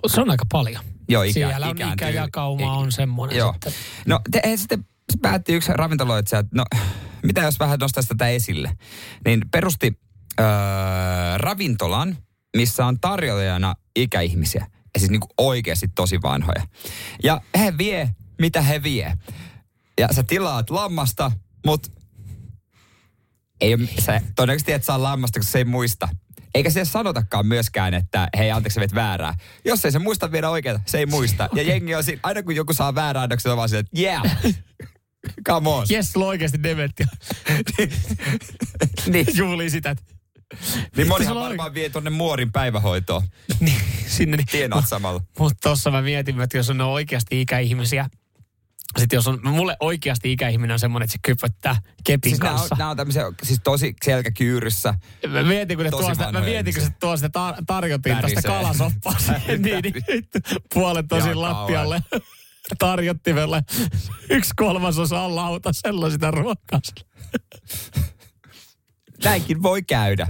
[0.07, 0.83] Se on aika paljon.
[1.09, 2.09] Joo, ikä, Siellä on ikääntyy.
[2.09, 3.51] ikäjakauma on semmoinen Joo.
[3.51, 3.73] sitten.
[4.05, 4.85] No te, he sitten
[5.21, 6.65] päätti yksi ravintoloitsija, että no
[7.23, 8.77] mitä jos vähän nostaisi tätä esille.
[9.25, 9.99] Niin perusti
[10.39, 10.45] öö,
[11.37, 12.17] ravintolan,
[12.57, 14.67] missä on tarjoajana ikäihmisiä.
[14.93, 16.63] Ja siis niin kuin oikeasti tosi vanhoja.
[17.23, 18.09] Ja he vie,
[18.41, 19.13] mitä he vie.
[19.99, 21.31] Ja sä tilaat lammasta,
[21.65, 21.89] mutta
[23.61, 26.09] ei sä todennäköisesti et saa lammasta, koska se ei muista.
[26.55, 29.33] Eikä se sanotakaan myöskään, että hei, anteeksi, vet väärää.
[29.65, 31.49] Jos ei se muista viedä oikeaa, se ei muista.
[31.55, 34.23] Ja jengi on siinä, aina kun joku saa väärää annoksen, on vaan silleen, että yeah,
[35.47, 35.85] come on.
[35.89, 37.07] Jes, sulla oikeasti dementia.
[39.12, 39.89] niin, Juhlii sitä.
[39.89, 40.03] että-
[40.97, 43.21] niin monihan varmaan vie tuonne muorin päivähoitoon.
[43.59, 44.38] Niin, sinne.
[44.38, 44.47] Niin.
[44.47, 45.21] Tienaat samalla.
[45.39, 48.09] Mutta tossa mä mietin, että jos on oikeasti ikäihmisiä,
[48.97, 52.58] sitten jos on, mulle oikeasti ikäihminen on semmoinen, että se kypöttää kepin Siis nämä on,
[52.58, 52.75] kanssa.
[52.78, 54.93] nämä on tämmöisiä, siis tosi selkäkyyryssä.
[55.28, 56.93] Mä mietin, kun ne Tosi tuo sitä, mä vanhoja mietin, kun ihmisiä.
[56.95, 59.19] se tuo sitä tar- tarjotin tästä kalasoppaa.
[59.28, 59.93] siihen, niin, niin,
[60.73, 62.04] puolet tosi Ihan lattialle
[62.80, 63.63] tarjottimelle.
[64.30, 66.80] Yksi kolmasosa on lautasella sitä ruokaa.
[69.23, 70.28] Näinkin voi käydä.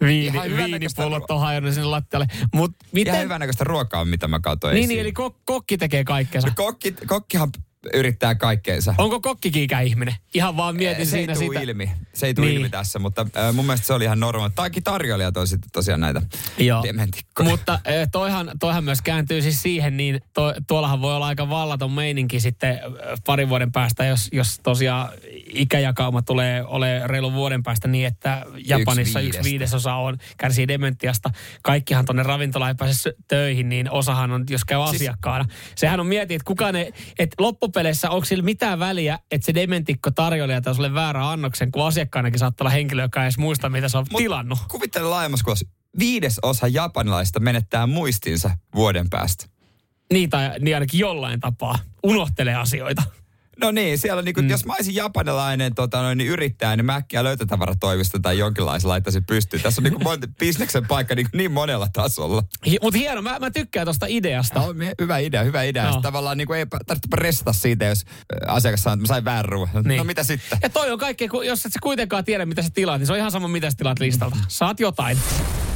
[0.00, 2.26] Viini, Ihan hyvännäköistä viinipullot on hajonnut sinne lattialle.
[2.54, 3.22] Mut miten...
[3.22, 4.88] hyvänäköistä ruokaa on, mitä mä katsoin Niin, esiin.
[4.88, 6.48] niin, eli kok- kokki tekee kaikkensa.
[6.48, 7.50] No kokki, kokkihan
[7.94, 8.94] yrittää kaikkeensa.
[8.98, 10.14] Onko kokkikin ikäihminen?
[10.34, 11.60] Ihan vaan mietin se ei siinä sitä.
[11.60, 11.90] ilmi.
[12.14, 12.56] Se ei tule Niin.
[12.56, 14.52] ilmi tässä, mutta äh, mun mielestä se oli ihan normaali.
[14.54, 16.22] Taikin tarjoilijat on sitten tosiaan näitä
[16.58, 16.82] Joo.
[16.82, 17.50] dementikkoja.
[17.50, 17.80] Mutta äh,
[18.12, 22.70] toihan, toihan myös kääntyy siis siihen, niin to, tuollahan voi olla aika vallaton meininki sitten
[22.72, 22.80] äh,
[23.26, 25.08] parin vuoden päästä, jos, jos tosiaan
[25.46, 29.44] ikäjakauma tulee ole reilun vuoden päästä niin, että Japanissa yksi, viidestä.
[29.44, 31.30] viidesosa on, kärsii dementiasta.
[31.62, 35.44] Kaikkihan tuonne ravintolaan ei pääse töihin, niin osahan on, jos käy asiakkaana.
[35.74, 37.34] Sehän on mieti, että kukaan ei, että
[37.70, 42.38] loppupeleissä onko sillä mitään väliä, että se dementikko tarjoilija tai sulle väärä annoksen, kun asiakkaanakin
[42.38, 44.58] saattaa olla henkilö, joka ei edes muista, mitä se on Mut tilannut.
[44.68, 45.68] Kuvittele laajemmassa kuvassa.
[45.98, 49.46] Viides osa japanilaista menettää muistinsa vuoden päästä.
[50.12, 53.02] Niin, tai niin ainakin jollain tapaa unohtelee asioita.
[53.60, 54.48] No niin, siellä niinku, mm.
[54.50, 59.24] jos mä olisin japanilainen tota, noin, niin yrittäjä, niin mä äkkiä löytötavaratoimisto tai jonkinlaisen laittaisin
[59.24, 59.62] pystyyn.
[59.62, 62.42] Tässä on niinku monta, bisneksen paikka niin, niin monella tasolla.
[62.66, 64.60] Hi- Mutta hieno, mä, mä tykkään tuosta ideasta.
[64.60, 65.90] No, hyvä idea, hyvä idea.
[65.90, 66.00] No.
[66.02, 69.70] Tavallaan niin ei tarvitse restata siitä, jos ö, asiakas sanoo, että mä sain väärän ruoan.
[69.84, 69.98] Niin.
[69.98, 70.58] No mitä sitten?
[70.62, 73.12] Ja toi on kaikkea, kun- jos et sä kuitenkaan tiedä, mitä sä tilaat, niin se
[73.12, 74.36] on ihan sama, mitä sä tilaat listalta.
[74.48, 75.18] Saat jotain.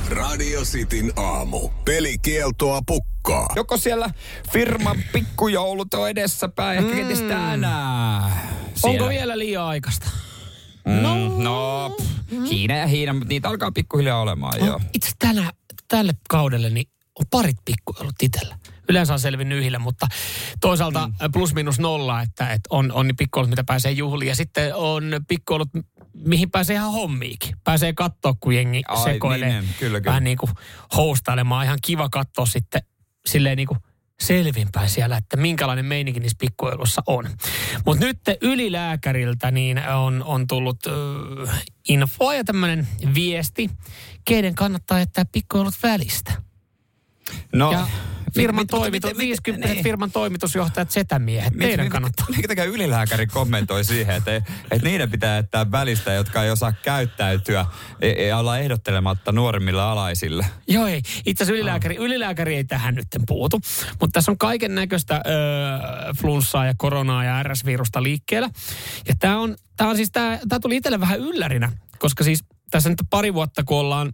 [0.08, 1.68] Radio Cityn aamu.
[1.84, 3.48] Pelikieltoa pukkaa.
[3.56, 4.10] Joko siellä
[4.52, 8.32] firman pikkujoulut on edessäpäin, ehkä tänään.
[8.74, 8.92] Siellä.
[8.92, 10.10] Onko vielä liian aikaista?
[10.86, 14.74] Mm, no, pff, Hiina ja Hiina, mutta niitä alkaa pikkuhiljaa olemaan jo.
[14.74, 15.52] On itse tänä,
[15.88, 16.88] tälle kaudelle niin
[17.20, 18.58] on parit pikkujoulut itsellä.
[18.88, 20.06] Yleensä on selvinnyt yhdellä, mutta
[20.60, 21.32] toisaalta mm.
[21.32, 24.28] plus minus nolla, että, että on, on niin pikkujoulut, mitä pääsee juhliin.
[24.28, 25.68] Ja sitten on pikkujoulut,
[26.14, 27.56] mihin pääsee ihan hommiikin.
[27.64, 29.48] Pääsee katsoa, kun jengi Ai, sekoilee.
[29.48, 30.10] niin, niin, kyllä, kyllä.
[30.10, 30.52] Vähän niin kuin
[30.96, 31.64] houstailemaan.
[31.64, 32.82] Ihan kiva katsoa sitten
[33.26, 33.78] silleen niin kuin
[34.20, 37.30] selvinpäin siellä, että minkälainen meininki niissä pikkujoulussa on.
[37.86, 40.78] Mutta nyt ylilääkäriltä niin on, on tullut
[41.48, 43.70] äh, infoa ja tämmöinen viesti,
[44.24, 46.32] keiden kannattaa jättää pikkujoulut välistä.
[47.52, 47.86] No, ja
[48.34, 49.82] firman, mit- toimitus, miten- 50 niin.
[49.82, 52.26] firman toimitusjohtajat, setämiehet, teidän kannattaa.
[52.30, 57.66] Minkä takia ylilääkäri kommentoi siihen, että, että niiden pitää jättää välistä, jotka ei osaa käyttäytyä
[58.02, 60.46] ja- ja olla ehdottelematta nuoremmille alaisille.
[60.68, 61.02] Joo ei.
[61.26, 63.60] Itse asiassa ylilääkäri, ylilääkäri ei tähän nyt puutu.
[64.00, 65.22] Mutta tässä on kaiken näköistä
[66.20, 68.50] flunssaa ja koronaa ja RS-virusta liikkeellä.
[69.08, 72.98] Ja tämä on, tää on siis, tämä tuli itselle vähän yllärinä, koska siis tässä nyt
[73.10, 74.12] pari vuotta, kun ollaan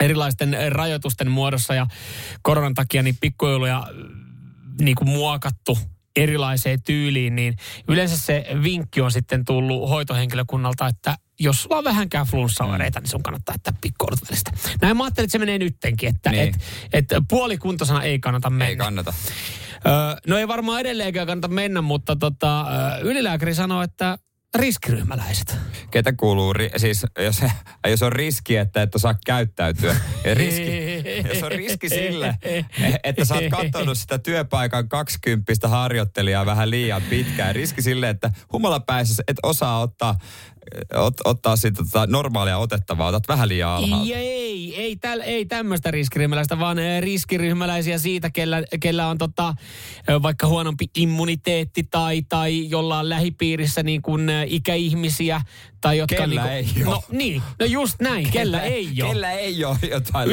[0.00, 1.86] erilaisten eh, rajoitusten muodossa ja
[2.42, 4.04] koronan takia niin pikkujouluja mm,
[4.80, 5.78] niin kuin muokattu
[6.16, 7.56] erilaiseen tyyliin, niin
[7.88, 13.22] yleensä se vinkki on sitten tullut hoitohenkilökunnalta, että jos sulla on vähänkään flunssaoireita, niin sun
[13.22, 14.50] kannattaa jättää pikkoulut välistä.
[14.82, 16.54] Näin mä ajattelin, että se menee nyttenkin, että Niin.
[16.92, 18.66] et, et puolikuntosana ei kannata mennä.
[18.66, 19.14] Ei kannata.
[19.86, 19.92] Öö,
[20.26, 22.66] no ei varmaan edelleenkään kannata mennä, mutta tota,
[23.02, 24.18] ylilääkäri sanoo, että
[24.56, 25.56] riskiryhmäläiset.
[25.90, 27.42] Ketä kuuluu, ri- siis jos,
[27.86, 29.96] jos on riski, että et osaa käyttäytyä.
[31.04, 32.34] Ja jos on riski sille,
[33.04, 37.54] että sä oot katsonut sitä työpaikan 20 harjoittelijaa vähän liian pitkään.
[37.54, 40.18] Riski sille, että humalapäissä et osaa ottaa,
[40.94, 44.14] ot, ottaa sitä tota normaalia otettavaa, otat vähän liian alhaalta.
[44.14, 49.54] Ei, ei, täl, ei tämmöistä riskiryhmäläistä, vaan eh, riskiryhmäläisiä siitä, kellä, kellä on tota,
[50.08, 55.40] eh, vaikka huonompi immuniteetti tai, tai jolla on lähipiirissä niin kuin eh, ikäihmisiä.
[55.80, 56.94] Tai jotka Kellä niin ei kuin, oo.
[56.94, 59.12] No niin, no just näin, kellä, ei ole.
[59.12, 60.28] Kellä ei ole jotain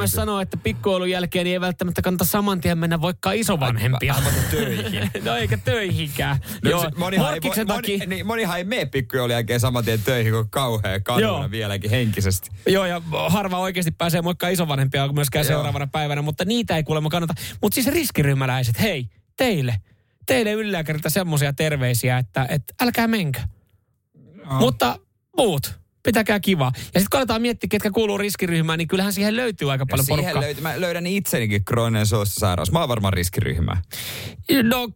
[0.00, 4.14] myös sanoo, että pikkuoulun jälkeen ei välttämättä kannata saman tien mennä vaikka isovanhempia.
[4.14, 5.10] Aivan töihin.
[5.24, 6.36] no eikä töihinkään.
[6.64, 10.32] No, Joo, monihan, ei, moni, takia- niin, monihan ei mene pikkujoulun jälkeen saman tien töihin,
[10.32, 11.00] kun kauhea Joo.
[11.02, 12.50] kaduna vieläkin henkisesti.
[12.66, 15.48] Joo, ja harva oikeasti pääsee moikkaa isovanhempia myöskään Joo.
[15.52, 17.34] seuraavana päivänä, mutta niitä ei kuulemma kannata.
[17.62, 19.76] Mutta siis riskiryhmäläiset, hei, teille,
[20.26, 23.40] teille ylilääkäriltä semmoisia terveisiä, että, että älkää menkö.
[24.50, 24.98] Mutta
[25.36, 26.72] muut, pitäkää kivaa.
[26.76, 30.18] Ja sitten kun aletaan miettiä, ketkä kuuluu riskiryhmään, niin kyllähän siihen löytyy aika paljon Siihen
[30.20, 30.42] porukkaa.
[30.42, 32.72] löytyy, mä löydän itsenikin krooninen suostosairaus.
[32.72, 33.76] Mä oon varmaan riskiryhmä.
[34.62, 34.88] No,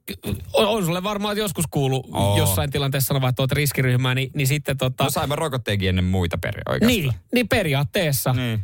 [0.53, 2.39] on, on sulle varmaan että joskus kuulu Oo.
[2.39, 5.05] jossain tilanteessa sanoa, että olet riskiryhmää, niin, niin sitten tota...
[5.05, 6.89] No sain mä rokotteenkin ennen muita peri oikeastaan.
[6.89, 8.33] niin, niin periaatteessa.
[8.33, 8.61] Niin.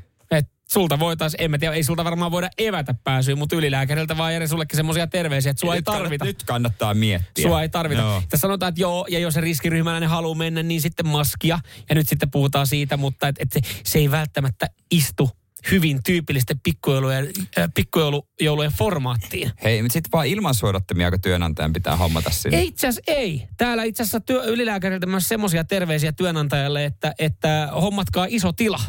[0.72, 4.46] Sulta voitaisiin, en mä tiedä, ei sulta varmaan voida evätä pääsyä, mutta ylilääkäriltä vaan Jere
[4.46, 6.24] sullekin semmoisia terveisiä, että sua ei kannat- tarvita.
[6.24, 7.42] nyt kannattaa miettiä.
[7.42, 8.00] Sua ei tarvita.
[8.00, 8.22] Joo.
[8.28, 11.58] Tässä sanotaan, että joo, ja jos se riskiryhmäläinen haluaa mennä, niin sitten maskia.
[11.88, 15.30] Ja nyt sitten puhutaan siitä, mutta et, et se, se ei välttämättä istu
[15.70, 17.28] hyvin tyypillisten pikkujoulujen,
[17.58, 19.50] äh, pikkujoulujen formaattiin.
[19.62, 22.58] Hei, mutta sitten vaan ilman suodattimia, kun työnantajan pitää hommata sinne.
[22.58, 23.48] Ei itse asiassa ei.
[23.56, 28.80] Täällä itse asiassa työ, ylilääkäriltä myös semmoisia terveisiä työnantajalle, että, että hommatkaa iso tila.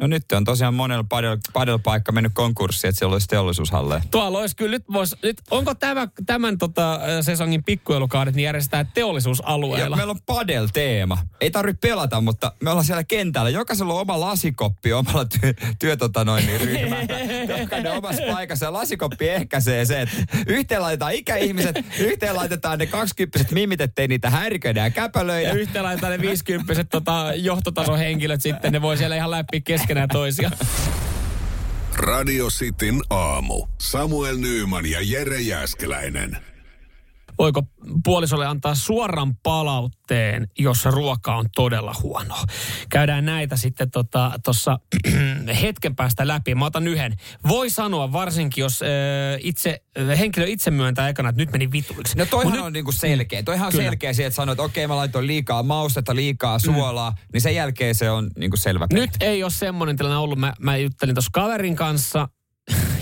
[0.00, 4.02] No nyt on tosiaan monella padel, padelpaikka mennyt konkurssiin, että siellä olisi teollisuushalleja.
[4.10, 8.90] Tuolla olisi kyllä nyt vois, nyt, onko tämä, tämän tota, sesongin pikkuelukaudet niin järjestetään Ja
[8.94, 9.96] teollisuusalueella?
[9.96, 11.18] meillä on padel-teema.
[11.40, 13.50] Ei tarvitse pelata, mutta me ollaan siellä kentällä.
[13.50, 17.19] Jokaisella on oma lasikoppi omalla työ, työ tota noin, niin ryhmällä.
[17.58, 18.66] Jokainen omassa paikassa.
[18.66, 24.30] Ja lasikoppi ehkäisee se, että yhteen laitetaan ikäihmiset, yhteen laitetaan ne kaksikymppiset mimit, ettei niitä
[24.30, 25.48] häiriköidä ja käpälöidä.
[25.48, 30.08] Ja yhteen laitetaan ne 50 tota, johtotason henkilöt sitten, ne voi siellä ihan läpi keskenään
[30.08, 30.50] toisia.
[31.96, 33.66] Radio Cityn aamu.
[33.78, 36.49] Samuel Nyyman ja Jere Jäskeläinen.
[37.40, 37.62] Voiko
[38.04, 42.34] puolisolle antaa suoran palautteen, jos ruoka on todella huono?
[42.90, 43.88] Käydään näitä sitten
[44.44, 44.78] tuossa
[45.62, 46.54] hetken päästä läpi.
[46.54, 47.16] Mä otan yhden.
[47.48, 48.88] Voi sanoa varsinkin, jos äh,
[49.42, 52.18] itse, äh, henkilö itse myöntää ekana, että nyt meni vituiksi.
[52.18, 53.42] No toihan Mut nyt- on niinku selkeä.
[53.42, 57.40] Toihan on selkeä se, että sanoit, että okei mä laitoin liikaa maustetta, liikaa suolaa, niin
[57.40, 59.00] sen jälkeen se on niinku selvä peli.
[59.00, 60.38] Nyt ei ole semmoinen tilanne ollut.
[60.38, 62.28] Mä, mä juttelin tuossa kaverin kanssa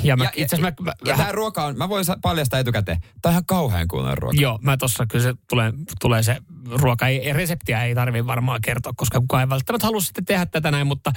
[0.02, 3.00] Ja, mä, Ja, itse asiassa mä, ja mä, tämä ruoka on, mä voin paljastaa etukäteen,
[3.00, 4.40] tämä on ihan kauhean kuulonen ruoka.
[4.40, 6.36] Joo, mä tossa kyllä se tulee, tulee se
[6.76, 7.06] ruoka.
[7.08, 10.86] Ei, reseptiä ei tarvii varmaan kertoa, koska kukaan ei välttämättä halua sitten tehdä tätä näin,
[10.86, 11.12] mutta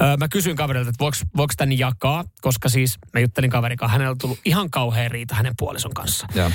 [0.00, 3.92] ö, mä kysyin kaverilta, että voiko, voiko tän jakaa, koska siis mä juttelin kaverin kanssa,
[3.92, 6.26] hänellä on tullut ihan kauhean riita hänen puolison kanssa.
[6.34, 6.46] Joo.
[6.46, 6.52] Ö,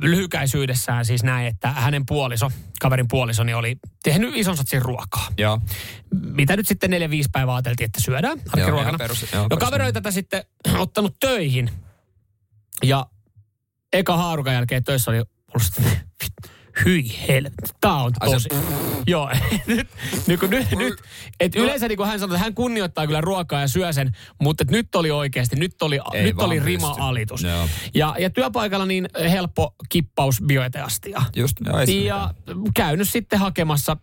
[0.00, 2.50] lyhykäisyydessään siis näin, että hänen puoliso,
[2.80, 5.26] kaverin puolisoni oli tehnyt ison satsin ruokaa.
[5.38, 5.60] Joo.
[6.14, 8.88] Mitä nyt sitten neljä, viisi päivää ajateltiin, että syödään arkiruokana.
[8.88, 10.44] ihan perus- joo, no kaveri oli tätä sitten
[10.78, 11.70] ottanut töihin.
[12.82, 13.06] Ja
[13.92, 15.72] eka haarukan jälkeen töissä oli ollut
[16.84, 18.48] hyi helvetti, tää on Ai se- tosi.
[19.06, 19.30] Joo,
[19.66, 19.88] nyt,
[20.26, 20.94] niin kuin nyt, nyt
[21.40, 24.62] et yleensä niin kuin hän sanoi, että hän kunnioittaa kyllä ruokaa ja syö sen, mutta
[24.62, 27.42] et nyt oli oikeasti, nyt oli, Ei nyt oli rima-alitus.
[27.42, 27.68] Joo.
[27.94, 31.22] Ja, ja työpaikalla niin helppo kippaus bioeteastia.
[31.36, 32.34] Just, siinä Ja
[32.76, 33.96] käynyt sitten hakemassa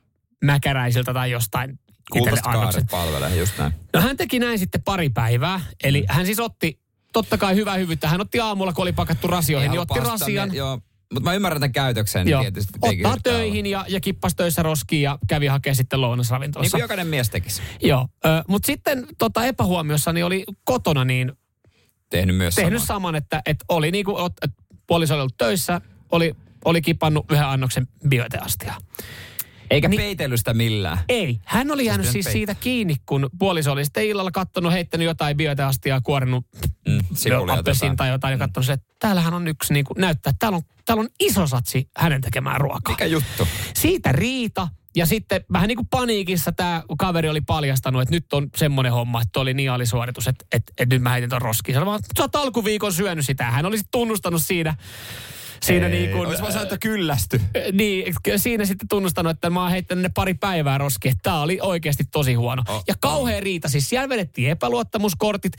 [0.46, 1.80] mäkäräisiltä tai jostain.
[2.12, 3.74] Kultaskaaret palvelee, just näin.
[3.94, 5.62] No hän teki näin sitten pari päivää.
[5.84, 6.80] Eli hän siis otti,
[7.14, 8.08] totta kai hyvää hyvyyttä.
[8.08, 10.50] Hän otti aamulla, kun oli pakattu rasioihin, niin otti rasian.
[10.50, 10.82] me- Joo,
[11.14, 12.42] mutta mä ymmärrän tämän käytöksen Joo.
[12.42, 12.80] tietysti.
[12.82, 15.98] Ottaa töihin ja, ja kippas töissä roskiin ja kävi hakemaan sitten.
[15.98, 16.78] Niin lounasravintolassa.
[16.78, 17.62] kuin jokainen mies tekisi.
[17.84, 18.08] Joo,
[18.48, 21.32] mutta sitten tota epähuomiossa niin oli kotona niin
[22.10, 22.88] Tehnyt myös tehnyt samaa.
[22.88, 27.46] saman, että, että oli niin kuin, että puoliso oli ollut töissä, oli, oli kipannut yhden
[27.46, 28.74] annoksen bioeteastia.
[29.72, 30.98] Eikä Niin- peitellyt sitä millään.
[31.10, 35.06] Ei, hän oli jäänyt pitänyt siis siitä kiinni, kun puoliso oli sitten illalla kattonut, heittänyt
[35.06, 36.46] jotain bioeteastiaa, kuorinnut
[36.88, 37.98] Mm, sipulia appelsiin jotain.
[37.98, 41.02] tai jotain ja katsonut, että täällähän on yksi, niin kuin, näyttää, että täällä on, täällä
[41.02, 42.94] on iso satsi hänen tekemään ruokaa.
[42.94, 43.48] Mikä juttu?
[43.78, 44.68] Siitä riita.
[44.96, 49.22] Ja sitten vähän niin kuin paniikissa tämä kaveri oli paljastanut, että nyt on semmoinen homma,
[49.22, 51.78] että oli niin alisuoritus, että, että, että nyt mä heitin ton roskiin.
[52.18, 53.44] Sä oot alkuviikon syönyt sitä.
[53.44, 54.76] Hän olisi tunnustanut siinä,
[55.62, 57.42] siinä niin kuin, Olisi vaan sanoa, että kyllästy.
[57.74, 62.04] niin, siinä sitten tunnustanut, että mä oon heittänyt ne pari päivää roskiin, tää oli oikeasti
[62.12, 62.64] tosi huono.
[62.70, 65.54] Oh, ja kauhean riita, siis siellä vedettiin epäluottamuskortit,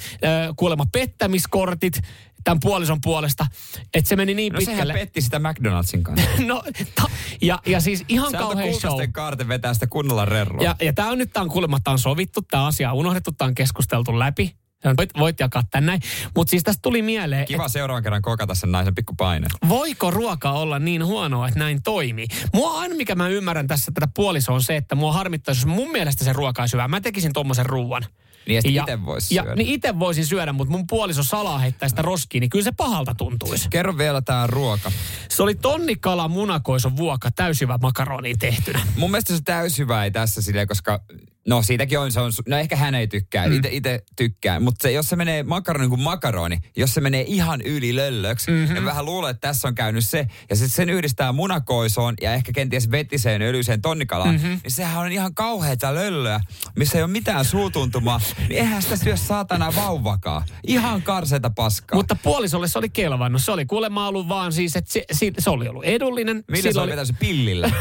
[0.57, 2.01] kuulemma pettämiskortit
[2.45, 3.47] tämän puolison puolesta,
[3.95, 4.93] että se meni niin No pitkälle.
[4.93, 6.29] petti sitä McDonaldsin kanssa.
[6.47, 6.63] no,
[6.95, 8.99] ta, ja, ja siis ihan antoi kauhean show.
[9.13, 10.63] kaarten vetää sitä kunnolla rerroa.
[10.65, 13.33] Ja, ja tämä on nyt, tää on kuulemma, tää on sovittu, tämä asia on unohdettu,
[13.33, 14.57] tämä on keskusteltu läpi.
[14.97, 16.01] Voit, voit jakaa tän näin.
[16.37, 19.47] Mutta siis tästä tuli mieleen, Kiva seuraavan kerran kokata sen naisen pikkupaine.
[19.69, 22.27] voiko ruoka olla niin huonoa, että näin toimii?
[22.55, 25.93] Mua aina, mikä mä ymmärrän tässä tätä puolisoa on se, että mua harmittaisi, jos mun
[25.93, 26.89] mielestä se ruoka olisi hyvää.
[26.89, 28.07] Mä tekisin tommosen ruuan.
[28.47, 29.57] Niin ja sit ite vois ja, syödä.
[29.57, 33.15] Niin itse voisin syödä, mutta mun puoliso salaa heittää sitä roskiin, niin kyllä se pahalta
[33.15, 33.69] tuntuisi.
[33.71, 34.93] Kerro vielä tää ruoka.
[35.29, 38.81] Se oli tonnikala munakoison vuokka täysivä makaroniin tehtynä.
[38.97, 41.01] Mun mielestä se täyshyvä ei tässä silleen, koska
[41.47, 43.53] no siitäkin on, se on, no ehkä hän ei tykkää, mm.
[43.53, 47.61] itse, itse tykkää, mutta se, jos se menee makaroni kuin makaroni, jos se menee ihan
[47.61, 48.77] yli löllöksi, mm-hmm.
[48.77, 52.53] ja vähän luulen, että tässä on käynyt se, ja sitten sen yhdistää munakoisoon ja ehkä
[52.53, 54.49] kenties vetiseen öljyiseen tonnikalaan, mm-hmm.
[54.49, 56.41] niin sehän on ihan kauheita löllöä,
[56.77, 60.43] missä ei ole mitään suutuntumaa, niin eihän sitä syö saatana vauvakaan.
[60.67, 61.97] Ihan karseita paskaa.
[61.97, 63.43] Mutta puolisolle se oli kelvannut.
[63.43, 66.45] Se oli kuulemma ollut vaan siis, että se, se, se oli ollut edullinen.
[66.51, 67.71] Millä se oli vetänyt pillillä?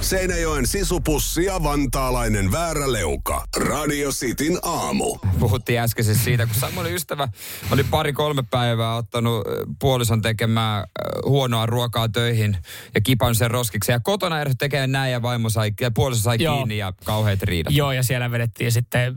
[0.00, 3.44] Seinäjoen sisupussi ja vantaalainen vääräleuka.
[3.56, 5.18] Radio Cityn aamu.
[5.38, 7.28] Puhuttiin äsken siis siitä, kun Samuelin ystävä
[7.70, 9.44] oli pari-kolme päivää ottanut
[9.80, 10.84] puolison tekemään
[11.24, 12.56] huonoa ruokaa töihin
[12.94, 13.92] ja kipannut sen roskiksi.
[13.92, 16.56] Ja kotona ehdot tekee näin ja vaimo sai, ja puoliso sai Joo.
[16.56, 17.72] kiinni ja kauheat riidat.
[17.72, 19.16] Joo, ja siellä vedettiin sitten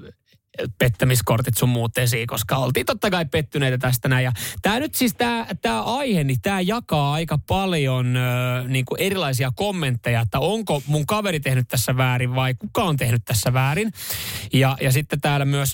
[0.78, 4.24] pettämiskortit sun muut esiin, koska oltiin totta kai pettyneitä tästä näin.
[4.24, 8.20] Ja tämä nyt siis, tämä tää aihe, niin tämä jakaa aika paljon ö,
[8.68, 13.22] niin kuin erilaisia kommentteja, että onko mun kaveri tehnyt tässä väärin vai kuka on tehnyt
[13.26, 13.92] tässä väärin.
[14.54, 15.74] Ja, ja sitten täällä myös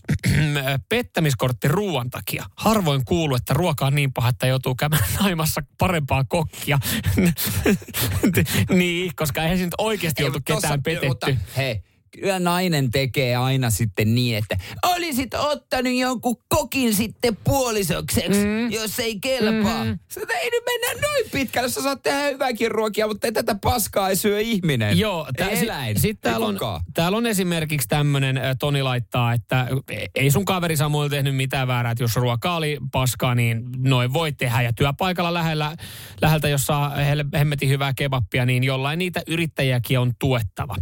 [0.89, 2.45] pettämiskortti ruoan takia.
[2.55, 6.79] Harvoin kuuluu, että ruoka on niin paha, että joutuu käymään naimassa parempaa kokkia.
[8.79, 11.07] niin, koska eihän se nyt oikeasti Ei, mutta ketään tossa- petetty.
[11.07, 11.81] Mutta, hei,
[12.19, 18.71] kyllä nainen tekee aina sitten niin, että olisit ottanut jonkun kokin sitten puolisokseksi, mm.
[18.71, 19.83] jos ei kelpaa.
[19.83, 19.99] Mm-hmm.
[20.11, 24.09] Sitä ei nyt mennä noin pitkälle, sä saat tehdä hyväkin ruokia, mutta ei tätä paskaa
[24.09, 24.99] ei syö ihminen.
[24.99, 25.99] Joo, ei sit- eläin.
[25.99, 29.67] Sitten ei täällä on, täällä on esimerkiksi tämmöinen, Toni laittaa, että
[30.15, 34.31] ei sun kaveri Samuel tehnyt mitään väärää, että jos ruoka oli paskaa, niin noin voi
[34.31, 34.61] tehdä.
[34.61, 35.75] Ja työpaikalla lähellä,
[36.21, 40.75] läheltä, jos saa hel- hemmetin hyvää kebappia, niin jollain niitä yrittäjiäkin on tuettava.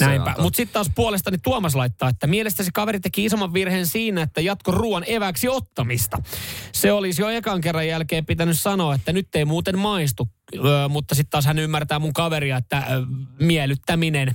[0.00, 0.34] Näinpä.
[0.38, 4.72] Mutta sitten taas puolestani Tuomas laittaa, että mielestäsi kaveri teki isomman virheen siinä, että jatko
[4.72, 6.22] ruoan eväksi ottamista.
[6.72, 10.28] Se olisi jo ekan kerran jälkeen pitänyt sanoa, että nyt ei muuten maistu.
[10.64, 13.06] Öö, mutta sitten taas hän ymmärtää mun kaveria, että ö,
[13.40, 14.34] miellyttäminen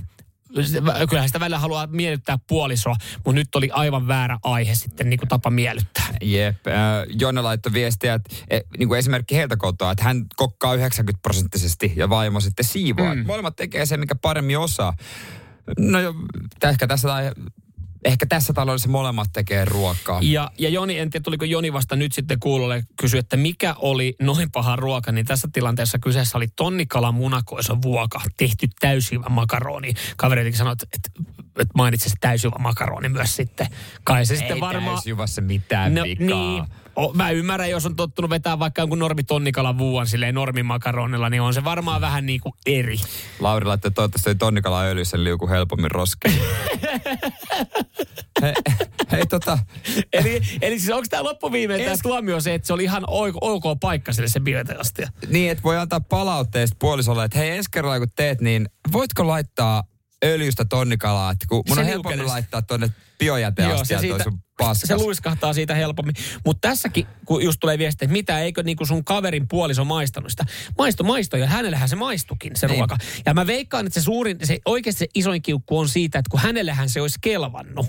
[1.08, 5.28] kyllähän sitä välillä haluaa miellyttää puolisoa, mutta nyt oli aivan väärä aihe sitten niin kuin
[5.28, 6.06] tapa miellyttää.
[6.22, 6.74] Jep, äh,
[7.20, 11.92] Jonna laittoi viestiä, että e, niin kuin esimerkki heiltä kotoa, että hän kokkaa 90 prosenttisesti
[11.96, 13.14] ja vaimo sitten siivoaa.
[13.14, 13.26] Mm.
[13.26, 14.96] Molemmat tekee sen, mikä paremmin osaa.
[15.78, 16.14] No jo,
[16.62, 17.30] ehkä tässä tai
[18.06, 20.20] ehkä tässä taloudessa molemmat tekee ruokaa.
[20.22, 24.16] Ja, ja Joni, en tiedä tuliko Joni vasta nyt sitten kuulolle kysyä, että mikä oli
[24.22, 29.94] noin paha ruoka, niin tässä tilanteessa kyseessä oli tonnikala munakoisa vuoka, tehty täysjyvä makaroni.
[30.16, 33.66] Kaveri sanoi, että, että, että mainitsi se täysjyvä makaroni myös sitten.
[34.04, 34.94] Kai se Ei sitten varmaan...
[34.96, 36.26] täysjuvassa mitään No, vikaa.
[36.26, 36.64] niin.
[36.96, 41.42] O, mä ymmärrän, jos on tottunut vetää vaikka jonkun normi tonnikalan vuon silleen normimakaronilla, niin
[41.42, 42.96] on se varmaan vähän niin kuin eri.
[43.40, 46.34] Lauri laittoi, että toivottavasti ei tonnikala öljyssä liuku helpommin roskiin.
[48.42, 48.54] hei,
[49.12, 49.58] hei tota,
[50.12, 53.80] Eli, eli siis onko tämä loppuviimein tämä tuomio se, että se oli ihan ok, ok
[53.80, 55.08] paikka sille se bioteastia?
[55.28, 59.82] niin, että voi antaa palautteesta puolisolle, että hei ensi kerralla kun teet, niin voitko laittaa
[60.24, 65.00] öljystä tonnikalaa, että kun mun Se on helpompi laittaa tonne biojäteastia toi sun se paskas.
[65.00, 66.14] luiskahtaa siitä helpommin.
[66.44, 70.44] Mutta tässäkin, kun just tulee viesti, että mitä, eikö niinku sun kaverin puoliso maistanut sitä.
[70.78, 72.78] Maisto, maisto, ja hänellähän se maistukin se Niin.
[72.78, 72.96] ruoka.
[73.26, 76.40] Ja mä veikkaan, että se suurin, se oikeasti se isoin kiukku on siitä, että kun
[76.40, 77.86] hänellähän se olisi kelvannut.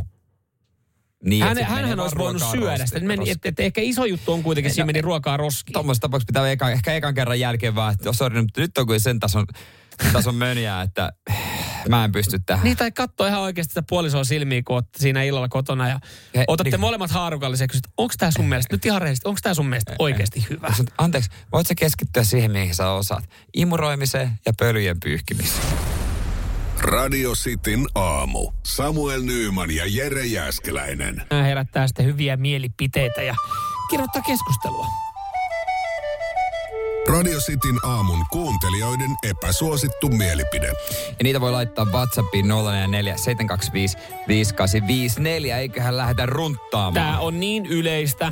[1.24, 3.00] Niin, Hän, hänhän olisi voinut syödä sitä.
[3.00, 5.74] Meni, et, et ehkä iso juttu on kuitenkin, siinä no- meni ruokaa roskiin.
[5.74, 9.00] Tuommoisessa tapauksessa pitää eka, ehkä ekan kerran jälkeen vaan, että sori, mutta nyt on kuin
[9.00, 9.46] sen tason,
[10.14, 11.12] tason mönjää, että
[11.90, 12.64] mä en pysty tähän.
[12.64, 16.00] Niin, tai katsoa ihan oikeasti sitä puolisoa silmiin, kun olette siinä illalla kotona ja
[16.36, 16.80] He- otatte niin.
[16.80, 20.46] molemmat haarukalliseksi, että onko tämä sun mielestä, nyt ihan rehellisesti, onko tämä sun mielestä oikeasti
[20.50, 20.74] hyvä?
[20.98, 23.30] Anteeksi, voit sä keskittyä siihen, mihin sä osaat?
[23.54, 25.68] Imuroimiseen ja pölyjen pyyhkimiseen.
[26.80, 28.52] Radio Cityn aamu.
[28.66, 31.22] Samuel Nyyman ja Jere Jäskeläinen.
[31.30, 33.36] Nämä herättää sitten hyviä mielipiteitä ja
[33.90, 35.07] kirjoittaa keskustelua.
[37.10, 40.68] Radio Cityn aamun kuuntelijoiden epäsuosittu mielipide.
[41.08, 45.58] Ja niitä voi laittaa WhatsAppiin 044 725 5854.
[45.58, 46.94] Eiköhän lähdetä runttaamaan.
[46.94, 48.32] Tämä on niin yleistä.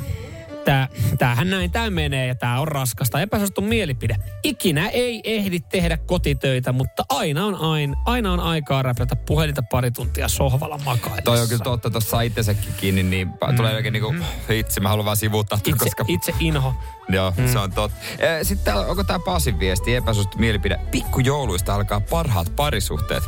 [0.66, 3.20] Tää, tämähän näin tämä menee ja tämä on raskasta.
[3.20, 4.16] Epäsuosittu mielipide.
[4.44, 9.90] Ikinä ei ehdi tehdä kotitöitä, mutta aina on, aina, aina on aikaa räplätä puhelinta pari
[9.90, 11.22] tuntia sohvalla makaillessa.
[11.22, 13.56] Toi on kyllä totta, tuossa itsensäkin kiinni, niin mm.
[13.56, 14.14] tulee oikein niinku,
[14.48, 16.04] itse mä haluan vaan sivuuttaa, Itse, koska...
[16.08, 16.74] itse inho.
[17.08, 17.48] Joo, mm.
[17.48, 17.96] se on totta.
[18.18, 20.80] Eh, Sitten täällä, onko tämä Pasin viesti, epäsuosittu mielipide?
[20.90, 23.22] Pikkujouluista alkaa parhaat parisuhteet.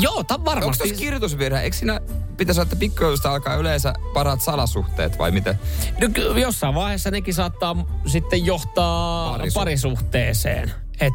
[0.00, 0.78] Joo, Onko varmasti.
[0.84, 1.60] tuossa kirjoitusvirhe?
[1.60, 2.00] Eikö siinä
[2.36, 5.58] pitäisi olla, että pikkujoulusta alkaa yleensä parhaat salasuhteet vai miten?
[6.00, 10.72] No, jossain vaiheessa nekin saattaa sitten johtaa Parisuh- parisuhteeseen.
[11.00, 11.12] Et,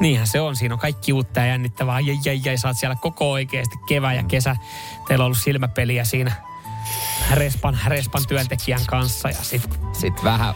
[0.00, 0.56] niinhän se on.
[0.56, 2.00] Siinä on kaikki uutta ja jännittävää.
[2.00, 4.56] Jäi, jäi, jäi, sä oot siellä koko oikeasti kevää ja kesä.
[5.08, 6.32] Teillä on ollut silmäpeliä siinä
[7.30, 9.28] respan, respan työntekijän kanssa.
[9.28, 10.54] Ja sitten Sitten vähän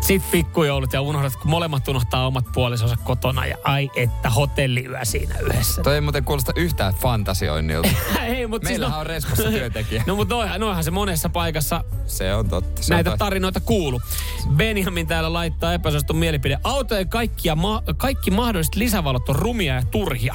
[0.00, 3.46] sit pikkujoulut ja unohdat, kun molemmat unohtaa omat puolisonsa kotona.
[3.46, 5.82] Ja ai että hotelliyö siinä yhdessä.
[5.82, 7.88] Toi ei muuten kuulosta yhtään fantasioinnilta.
[8.26, 10.04] Ei, mutta siis Meillähän on Respassa työntekijä.
[10.06, 12.82] No mutta noihan, noihan se monessa paikassa Se on totta.
[12.82, 13.24] Se näitä on totta.
[13.24, 14.00] tarinoita kuulu.
[14.56, 16.58] Benjamin täällä laittaa epäsuosittu mielipide.
[16.64, 20.34] Autojen kaikkia ma- kaikki mahdolliset lisävalot on rumia ja turhia.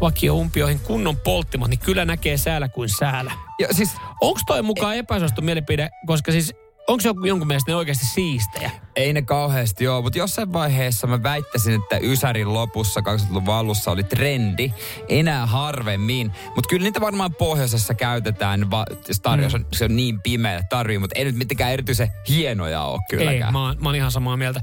[0.00, 3.32] Vakio-umpioihin kunnon polttimat, niin kyllä näkee säällä kuin säällä.
[3.58, 6.54] Ja siis Onko toi mukaan epäsuosittu mielipide, koska siis
[6.88, 8.70] onko joku, jonkun mielestä ne oikeasti siistejä?
[8.96, 14.02] ei ne kauheasti joo, mutta jossain vaiheessa mä väittäisin, että Ysärin lopussa 2000-luvun alussa oli
[14.04, 14.72] trendi,
[15.08, 16.32] enää harvemmin.
[16.54, 20.98] Mutta kyllä niitä varmaan pohjoisessa käytetään, va- jos tarjous on, se on niin pimeä, tarvii,
[20.98, 23.52] mutta ei nyt mitenkään erityisen hienoja ole Ei, kylläkään.
[23.52, 24.60] mä oon, mä oon ihan samaa mieltä.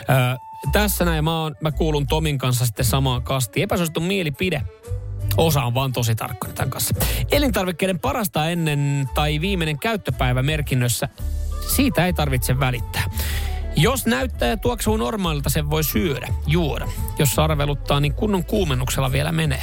[0.00, 0.38] Ö,
[0.72, 3.64] tässä näin mä, oon, mä kuulun Tomin kanssa sitten samaan kastiin.
[3.64, 4.62] Epäsuosittu mielipide.
[5.36, 6.94] Osa on vaan tosi tarkkana tämän kanssa.
[7.32, 11.08] Elintarvikkeiden parasta ennen tai viimeinen käyttöpäivä merkinnössä,
[11.74, 13.10] siitä ei tarvitse välittää.
[13.76, 16.88] Jos näyttää ja tuoksuu normaalilta, sen voi syödä, juoda.
[17.18, 19.62] Jos sarveluttaa, niin kunnon kuumennuksella vielä menee.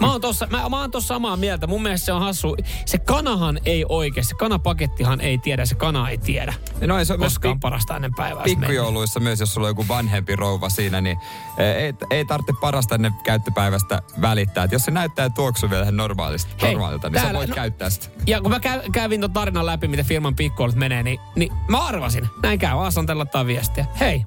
[0.00, 1.66] Mä oon tossa, mä, mä oon tossa samaa mieltä.
[1.66, 2.56] Mun mielestä se on hassu.
[2.86, 6.54] Se kanahan ei oikein, se kanapakettihan ei tiedä, se kana ei tiedä.
[6.86, 8.44] No, se on myös Koskaan pik- parasta ennen päivää.
[8.44, 11.18] pikkujouluissa myös, jos sulla on joku vanhempi rouva siinä, niin
[11.58, 14.64] ei, ei tarvitse parasta ennen käyttöpäivästä välittää.
[14.64, 17.48] Et jos se näyttää ja tuoksuu vielä ihan normaalista, Hei, normaalilta, niin sä täällä- voit
[17.50, 18.06] no- käyttää sitä.
[18.26, 21.78] Ja kun mä kä- kävin ton tarinan läpi, miten firman pikkuolut menee, niin, niin mä
[21.86, 22.28] arvasin.
[22.42, 23.86] Näin käy, Asan laittaa viestiä.
[24.00, 24.24] Hei,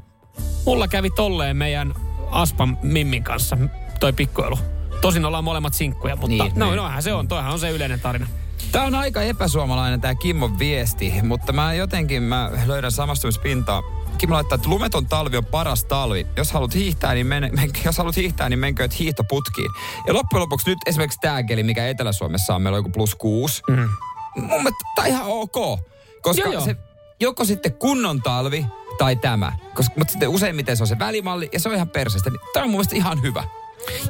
[0.65, 1.93] mulla kävi tolleen meidän
[2.31, 3.57] Aspan Mimmin kanssa
[3.99, 4.59] toi pikkuelu.
[5.01, 6.77] Tosin ollaan molemmat sinkkuja, mutta Niin, no, niin.
[6.77, 7.27] noinhan se on.
[7.27, 8.27] Toihan on se yleinen tarina.
[8.71, 13.83] Tämä on aika epäsuomalainen tämä Kimmon viesti, mutta mä jotenkin mä löydän samastumispintaa.
[14.17, 16.27] Kimmo laittaa, että lumeton talvi on paras talvi.
[16.37, 19.69] Jos haluat hiihtää, niin, men, men, jos haluat hiihtää, niin menkööt hiihtoputkiin.
[20.07, 23.61] Ja loppujen lopuksi nyt esimerkiksi tämä keli, mikä Etelä-Suomessa on, meillä on joku plus kuusi.
[23.67, 23.89] Mm.
[24.35, 25.79] Mun mielestä tämä on ihan ok.
[26.21, 26.61] Koska Joo, joo.
[26.65, 26.75] se
[27.19, 28.65] joko sitten kunnon talvi
[28.97, 29.53] tai tämä.
[29.73, 32.29] Koska, mutta sitten useimmiten se on se välimalli ja se on ihan perseestä.
[32.29, 33.43] Niin tämä on mun mielestä ihan hyvä.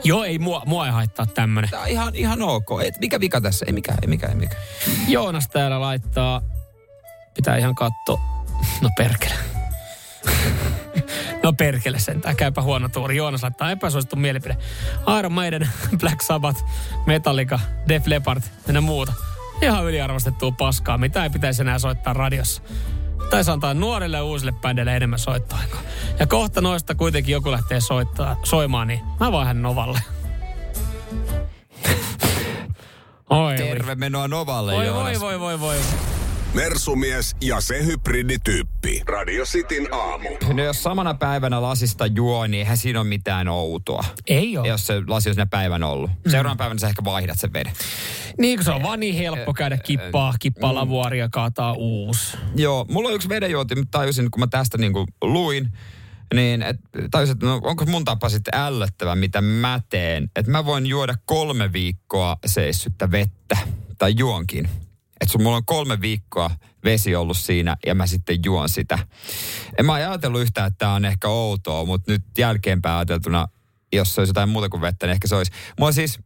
[0.03, 1.69] Joo, ei mua, mua ei haittaa tämmönen.
[1.69, 2.67] Tämä on ihan, ihan ok.
[2.83, 3.65] Et mikä vika tässä?
[3.67, 4.61] Ei mikään, ei mikään, ei mikään.
[5.07, 6.41] Joonas täällä laittaa,
[7.33, 8.19] pitää ihan katsoa.
[8.81, 9.33] No perkele.
[11.43, 13.17] No perkele sentään, käypä huono tuuri.
[13.17, 14.57] Joonas laittaa epäsuosittu mielipide.
[15.19, 16.63] Iron Maiden, Black Sabbath,
[17.05, 18.41] Metallica, Def Leppard
[18.73, 19.13] ja muuta.
[19.61, 22.61] Ihan yliarvostettua paskaa, mitä ei pitäisi enää soittaa radiossa.
[23.29, 25.81] Tai antaa nuorille ja uusille bändeille enemmän soittoaikaa.
[26.19, 29.99] Ja kohta noista kuitenkin joku lähtee soittaa, soimaan, niin mä vaihdan Novalle.
[33.29, 35.19] Oi, Terve menoa Novalle, Joonas.
[35.19, 35.77] voi, voi, voi, voi.
[36.53, 39.03] Mersumies ja se hybridityyppi.
[39.07, 40.29] Radio Cityn aamu.
[40.53, 44.03] No jos samana päivänä lasista juo, niin eihän siinä ole mitään outoa.
[44.27, 44.67] Ei ole.
[44.67, 46.11] Jos se lasi on siinä päivän ollut.
[46.27, 47.73] Seuraavan päivänä sä ehkä vaihdat sen veden.
[48.37, 52.37] Niin kun se on vaan niin helppo käydä kippaa, kippaa lavuaria, kaataa uusi.
[52.55, 55.69] Joo, mulla on yksi vedenjuoti, mutta tajusin, kun mä tästä niinku luin,
[56.33, 56.77] niin et,
[57.11, 60.31] tajusin, että no, onko mun tapa sitten ällöttävä, mitä mä teen.
[60.35, 63.57] Että mä voin juoda kolme viikkoa seissyttä vettä,
[63.97, 64.69] tai juonkin.
[65.21, 66.51] Että sun mulla on kolme viikkoa
[66.83, 68.99] vesi ollut siinä ja mä sitten juon sitä.
[69.79, 73.47] En mä ajatellut yhtään, että tää on ehkä outoa, mutta nyt jälkeenpäin ajateltuna,
[73.93, 75.51] jos se olisi jotain muuta kuin vettä, niin ehkä se olisi.
[75.79, 76.19] Mulla siis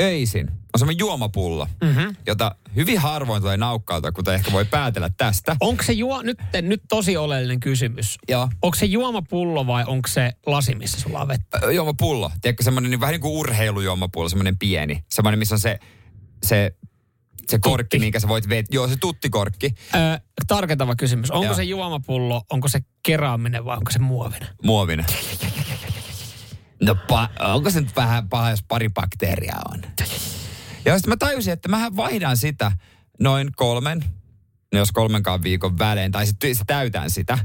[0.00, 2.16] öisin on semmoinen juomapullo, mm-hmm.
[2.26, 5.56] jota hyvin harvoin tulee naukkaalta, kuten ehkä voi päätellä tästä.
[5.60, 8.18] Onko se juo, nyt, nyt tosi oleellinen kysymys.
[8.28, 8.48] Joo.
[8.62, 11.60] Onko se juomapullo vai onko se lasi, missä sulla on vettä?
[11.62, 12.30] Ö, juomapullo.
[12.40, 15.04] Tiedätkö, semmoinen niin vähän niin kuin urheilujuomapullo, semmoinen pieni.
[15.10, 15.78] Semmoinen, missä on se,
[16.42, 16.76] se,
[17.50, 17.98] se korkki, Tutti.
[17.98, 18.68] minkä sä voit vetää.
[18.74, 21.30] Joo, se tuttikorkki, Öö, tarkentava kysymys.
[21.30, 21.54] Onko Joo.
[21.54, 24.48] se juomapullo, onko se keraaminen vai onko se muovinen?
[24.62, 25.06] muovinen.
[26.82, 29.82] No pa- onko se nyt vähän paha, jos pari bakteeria on?
[30.84, 32.72] Ja sitten mä tajusin, että mähän vaihdan sitä
[33.20, 34.04] noin kolmen,
[34.72, 37.38] jos kolmenkaan viikon välein, tai sitten sit täytän sitä.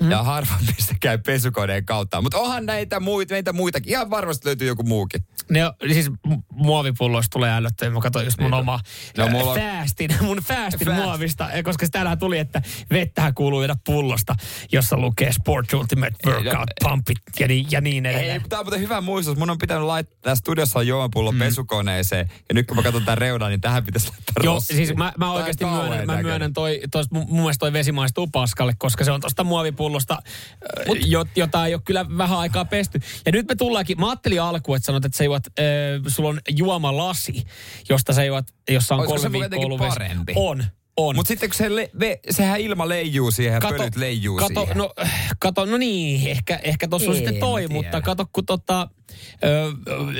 [0.00, 0.10] Mm.
[0.10, 2.22] Ja harvoin mistä käy pesukoneen kautta.
[2.22, 3.90] Mutta onhan näitä muita, meitä muitakin.
[3.90, 5.24] Ihan varmasti löytyy joku muukin.
[5.50, 7.90] Ne on, siis mu- muovipulloista tulee ällöttäviä.
[7.94, 8.60] Mä katsoin just mun Niin.
[8.60, 8.80] oma
[9.16, 11.02] No, no, mulla on- fäästin, mun fäästin Fast.
[11.02, 11.48] muovista.
[11.64, 14.34] Koska täällähän tuli, että vettähän kuuluu juoda pullosta,
[14.72, 18.42] jossa lukee Sport Ultimate Workout, Pumpit ja niin, ja niin Ei, edelleen.
[18.48, 19.36] tämä on muuten hyvä muistus.
[19.38, 21.38] Mun on pitänyt laittaa tässä studiossa juomapullo mm.
[21.38, 22.30] pesukoneeseen.
[22.48, 24.76] Ja nyt kun mä katson tämän reunaa, niin tähän pitäisi laittaa Joo, roskia.
[24.76, 28.26] siis mä, mä oikeasti myönnän, mä myönnän toi, toi, mun mun mielestä toi vesi maistuu
[28.26, 29.89] paskalle, koska se on tosta muovipullosta,
[30.86, 33.00] Mut, jo, jota ei ole kyllä vähän aikaa pesty.
[33.26, 35.64] Ja nyt me tullaankin, mä ajattelin alkuun, että sanot, että sä juot, äh,
[36.06, 37.44] sulla on juomalasi,
[37.88, 39.80] josta sä juot, jossa on Olisiko kolme viikkoa ollut?
[40.36, 40.64] On,
[41.06, 41.16] on.
[41.16, 44.76] Mutta sitten kun se le, ve, sehän ilma leijuu siihen ja pölyt leijuu kato, siihen.
[44.78, 44.94] no,
[45.38, 48.88] kato, no niin, ehkä, ehkä tuossa on sitten toi, mutta kato, kun tota,
[49.44, 49.72] ö,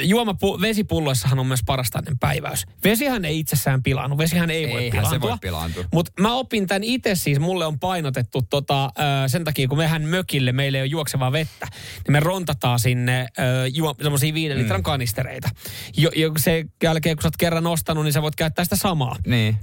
[0.02, 2.66] juomapu, vesipulloissahan on myös parastainen päiväys.
[2.84, 5.30] Vesihän ei itsessään pilaannu, vesihän ei voi Eihän se pilaantua.
[5.30, 5.84] voi pilaantua.
[5.92, 10.02] Mutta mä opin tämän itse siis, mulle on painotettu tota, ö, sen takia, kun mehän
[10.02, 11.66] mökille, meillä ei ole juoksevaa vettä,
[12.06, 14.62] niin me rontataan sinne ö, juo, semmoisia viiden Mm.
[14.62, 15.48] litran kanistereita.
[15.96, 19.16] Jo, jo, se jälkeen, kun sä oot kerran ostanut, niin sä voit käyttää sitä samaa
[19.26, 19.56] Niin.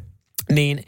[0.51, 0.83] Niin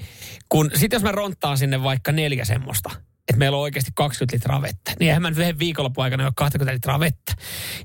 [0.49, 2.89] kun, sit jos mä ronttaan sinne vaikka neljä semmoista,
[3.29, 6.33] että meillä on oikeasti 20 litraa vettä, niin eihän mä nyt yhden viikonlopun aikana ole
[6.35, 7.33] 20 litraa vettä.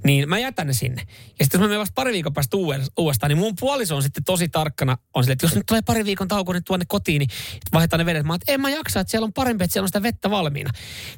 [0.04, 1.02] Niin mä jätän ne sinne.
[1.06, 2.56] Ja sitten jos mä menen vasta pari viikon päästä
[2.98, 6.04] uudestaan, niin mun puoliso on sitten tosi tarkkana, on silleen, että jos nyt tulee pari
[6.04, 7.28] viikon tauko niin tuonne kotiin, niin
[7.72, 8.26] vaihdetaan ne vedet.
[8.26, 10.70] Mä että en mä jaksa, että siellä on parempi, että siellä on sitä vettä valmiina.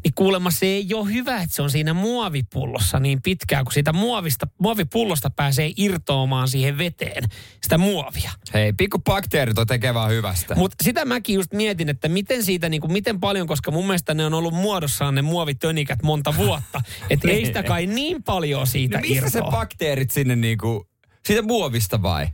[0.04, 3.92] Niin kuulemma se ei ole hyvä, että se on siinä muovipullossa niin pitkään, kun siitä
[3.92, 7.24] muovista, muovipullosta pääsee irtoamaan siihen veteen
[7.62, 8.30] sitä muovia.
[8.54, 10.54] Hei, pikku bakteerit on tekee vaan hyvästä.
[10.54, 14.14] Mutta sitä mäkin just mietin, että miten siitä, niin kuin, miten paljon, koska mun mielestä
[14.16, 16.82] ne on ollut muodossaan ne muovitönikät monta vuotta.
[17.10, 19.50] Että ei sitä kai niin paljon siitä no missä se irtoa.
[19.50, 20.88] bakteerit sinne niinku,
[21.26, 22.26] siitä muovista vai?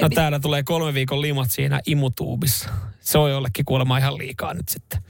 [0.00, 2.68] no täällä tulee kolme viikon limat siinä imutuubissa.
[3.00, 5.02] Se on jollekin kuulemma ihan liikaa nyt sitten.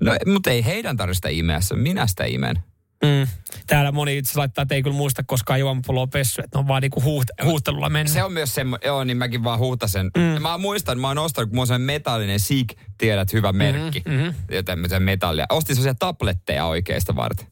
[0.00, 2.56] No, mutta ei heidän tarvitse imeä, se minä sitä imen.
[3.02, 3.26] Mm.
[3.66, 6.82] Täällä moni itse laittaa, että ei kyllä muista koskaan juomapulloa pessy, että ne on vaan
[6.82, 8.12] niinku huuht, huuhtelulla mennyt.
[8.12, 10.10] Se on myös semmoinen, joo, niin mäkin vaan huutasen.
[10.16, 10.42] Mm.
[10.42, 12.68] Mä muistan, mä oon ostanut, kun mulla on semmoinen metallinen Sig,
[12.98, 14.02] tiedät, hyvä merkki.
[14.06, 14.34] Mm-hmm.
[14.50, 15.46] Ja tämmöisen metallia.
[15.50, 17.46] Ostin sellaisia tabletteja oikeista varten.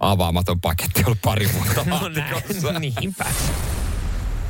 [0.00, 3.24] Avaamaton paketti ollut pari vuotta no näin, niinpä.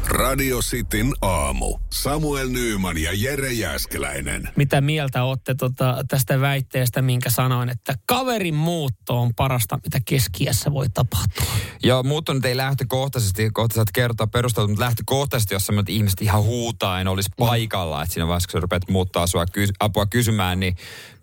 [0.08, 1.78] Radio Cityn aamu.
[1.92, 4.48] Samuel Nyyman ja Jere Jäskeläinen.
[4.56, 10.72] Mitä mieltä olette tota, tästä väitteestä, minkä sanoin, että kaverin muutto on parasta, mitä keskiässä
[10.72, 11.46] voi tapahtua?
[11.82, 17.08] Joo, muuttunut ei lähtökohtaisesti, kohta saat kertoa perustelut, mutta lähtökohtaisesti, jos semmoinen ihmiset ihan huutaen
[17.08, 19.44] olisi paikalla, että siinä vaiheessa, kun sä rupeat muuttaa sua
[19.80, 20.76] apua kysymään, niin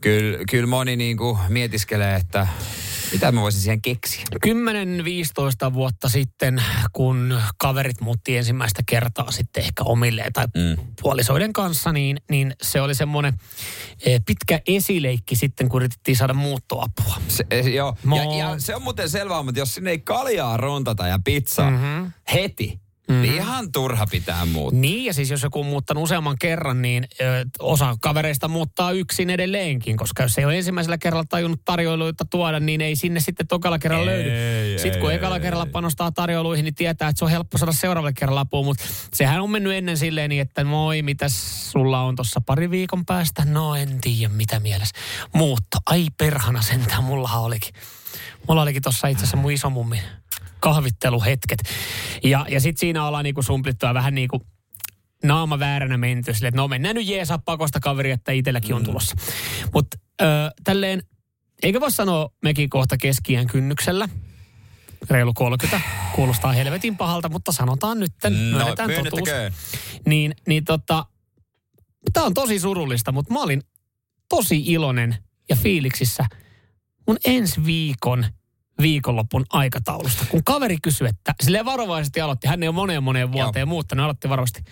[0.03, 2.47] kyllä, kyllä moni niin kuin mietiskelee, että
[3.11, 4.23] mitä mä voisin siihen keksiä.
[5.69, 10.83] 10-15 vuotta sitten, kun kaverit muutti ensimmäistä kertaa sitten ehkä omilleen tai mm.
[11.01, 13.33] puolisoiden kanssa, niin, niin se oli semmoinen
[14.05, 17.15] eh, pitkä esileikki sitten, kun yritettiin saada muuttoapua.
[17.27, 20.57] Se, e, joo, Mo- ja, ja, se on muuten selvää, mutta jos sinne ei kaljaa
[20.57, 22.11] rontata ja pizzaa mm-hmm.
[22.33, 22.82] heti,
[23.13, 23.21] mm-hmm.
[23.21, 24.79] niin ihan turha pitää muuttaa.
[24.79, 29.29] Niin, ja siis jos joku on muuttanut useamman kerran, niin ö, osa kavereista muuttaa yksin
[29.29, 33.79] edelleenkin, koska jos ei ole ensimmäisellä kerralla tajunnut tarjoiluita tuoda, niin ei sinne sitten tokalla
[33.79, 34.29] kerralla löydy.
[34.29, 35.71] Ei, Sitten kun ei, ekalla ei, kerralla ei.
[35.71, 38.83] panostaa tarjoiluihin, niin tietää, että se on helppo saada seuraavalle kerralla apua, mutta
[39.13, 43.45] sehän on mennyt ennen silleen niin, että moi, mitäs sulla on tuossa pari viikon päästä?
[43.45, 44.95] No en tiedä, mitä mielessä.
[45.33, 47.73] Muutto, ai perhana sentään, mullahan olikin.
[48.47, 50.01] Mulla olikin tuossa itse asiassa mun isomummin
[50.63, 51.59] kahvitteluhetket.
[52.23, 54.41] Ja, ja sitten siinä ollaan niinku sumplittua vähän niin kuin
[55.23, 59.15] naama vääränä menty sille, että no mennään nyt jeesaa pakosta kaveri, että itselläkin on tulossa.
[59.73, 59.97] Mutta
[60.63, 61.03] tälleen,
[61.63, 64.09] eikö voi sanoa mekin kohta keskiään kynnyksellä,
[65.09, 65.81] reilu 30,
[66.15, 68.13] kuulostaa helvetin pahalta, mutta sanotaan nyt,
[68.51, 69.29] No, totuus.
[70.05, 71.05] Niin, niin tota,
[72.13, 73.61] tämä on tosi surullista, mutta mä olin
[74.29, 75.17] tosi iloinen
[75.49, 76.25] ja fiiliksissä
[77.07, 78.25] mun ensi viikon
[78.81, 80.25] viikonlopun aikataulusta.
[80.29, 83.69] Kun kaveri kysyi, että silleen varovaisesti aloitti, hän ei ole moneen moneen vuoteen Joo.
[83.69, 84.63] muuttanut, aloitti varovasti.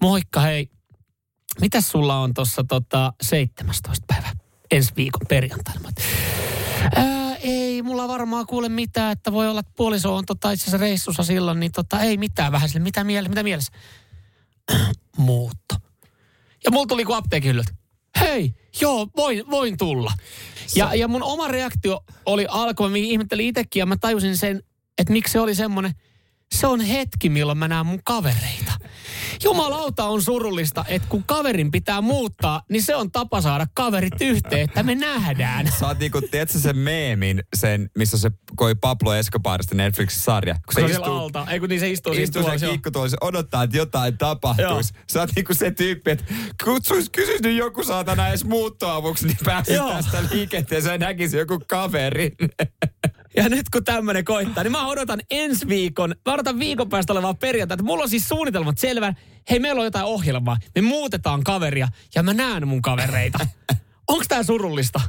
[0.00, 0.70] Moikka hei,
[1.60, 4.04] mitäs sulla on tuossa tota 17.
[4.06, 4.28] päivä
[4.70, 5.88] ensi viikon perjantaina?
[6.96, 10.78] Ää, ei mulla varmaan kuule mitään, että voi olla, että puoliso on tota itse asiassa
[10.78, 13.72] reissussa silloin, niin tota, ei mitään vähän sille, mitä mielessä, mitä mielessä?
[15.16, 15.74] Muutto.
[16.64, 17.81] Ja mulla tuli kuin apteekin hyllyltä.
[18.20, 20.12] Hei, joo, voin, voin tulla.
[20.76, 24.62] Ja, ja mun oma reaktio oli alkoi, mä ihmettelin itsekin ja mä tajusin sen,
[24.98, 25.92] että miksi se oli semmoinen,
[26.54, 28.72] se on hetki, milloin mä näen mun kavereita.
[29.44, 34.60] Jumalauta on surullista, että kun kaverin pitää muuttaa, niin se on tapa saada kaverit yhteen,
[34.60, 35.72] että me nähdään.
[35.82, 40.54] Oot niinku, tiedätkö sen meemin, sen, missä se koi Pablo Escobarista Netflix-sarja?
[40.54, 41.46] Kun Se on siellä alta.
[41.50, 44.94] Ei kun niin se istuu, siinä istuu tuolla, se kiikkutuolissa, odottaa, että jotain tapahtuisi.
[45.12, 46.24] Sä oot niinku se tyyppi, että
[46.64, 49.90] kutsuis, kysyis nyt joku saatana edes muuttoavuksi, niin pääsis Joo.
[49.90, 52.32] tästä liikenteeseen ja näkisi joku kaveri.
[53.36, 57.34] Ja nyt kun tämmönen koittaa, niin mä odotan ensi viikon, mä odotan viikon päästä olevaa
[57.34, 57.82] perjantaita.
[57.82, 59.14] Mulla on siis suunnitelmat selvä.
[59.50, 60.56] Hei, meillä on jotain ohjelmaa.
[60.74, 63.38] Me muutetaan kaveria ja mä näen mun kavereita.
[64.08, 65.00] Onko tää surullista?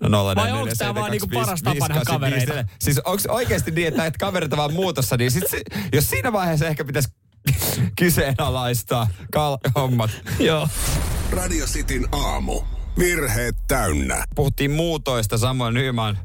[0.00, 2.64] No, 0, Vai onks tää vaan niinku paras tapa nähdä kavereita?
[2.80, 6.66] Siis onko oikeasti niin, että näitä kavereita vaan muutossa, niin sit se, jos siinä vaiheessa
[6.66, 7.08] ehkä pitäisi
[7.98, 10.10] kyseenalaistaa kal- hommat.
[10.38, 10.68] Joo.
[11.30, 12.60] Radio Cityn aamu.
[12.98, 14.24] Virheet täynnä.
[14.34, 16.18] Puhuttiin muutoista, samoin Nyman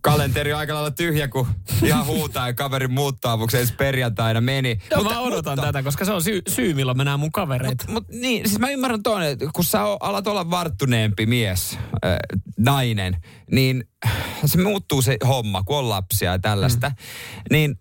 [0.00, 1.46] kalenteri on aika lailla tyhjä, kun
[1.84, 4.78] ihan huutaa ja kaverin muuttoavuksi ensi perjantaina meni.
[4.90, 7.84] Joo, mä odotan tätä, koska se on syy, syy milloin mä näen mun kavereita.
[7.88, 12.16] Mutta niin, siis mä ymmärrän tuonne, että kun sä alat olla varttuneempi mies, äh,
[12.58, 13.16] nainen,
[13.50, 13.84] niin
[14.44, 16.88] se muuttuu se homma, kun on lapsia ja tällaista.
[16.88, 16.94] Mm.
[17.50, 17.80] Niin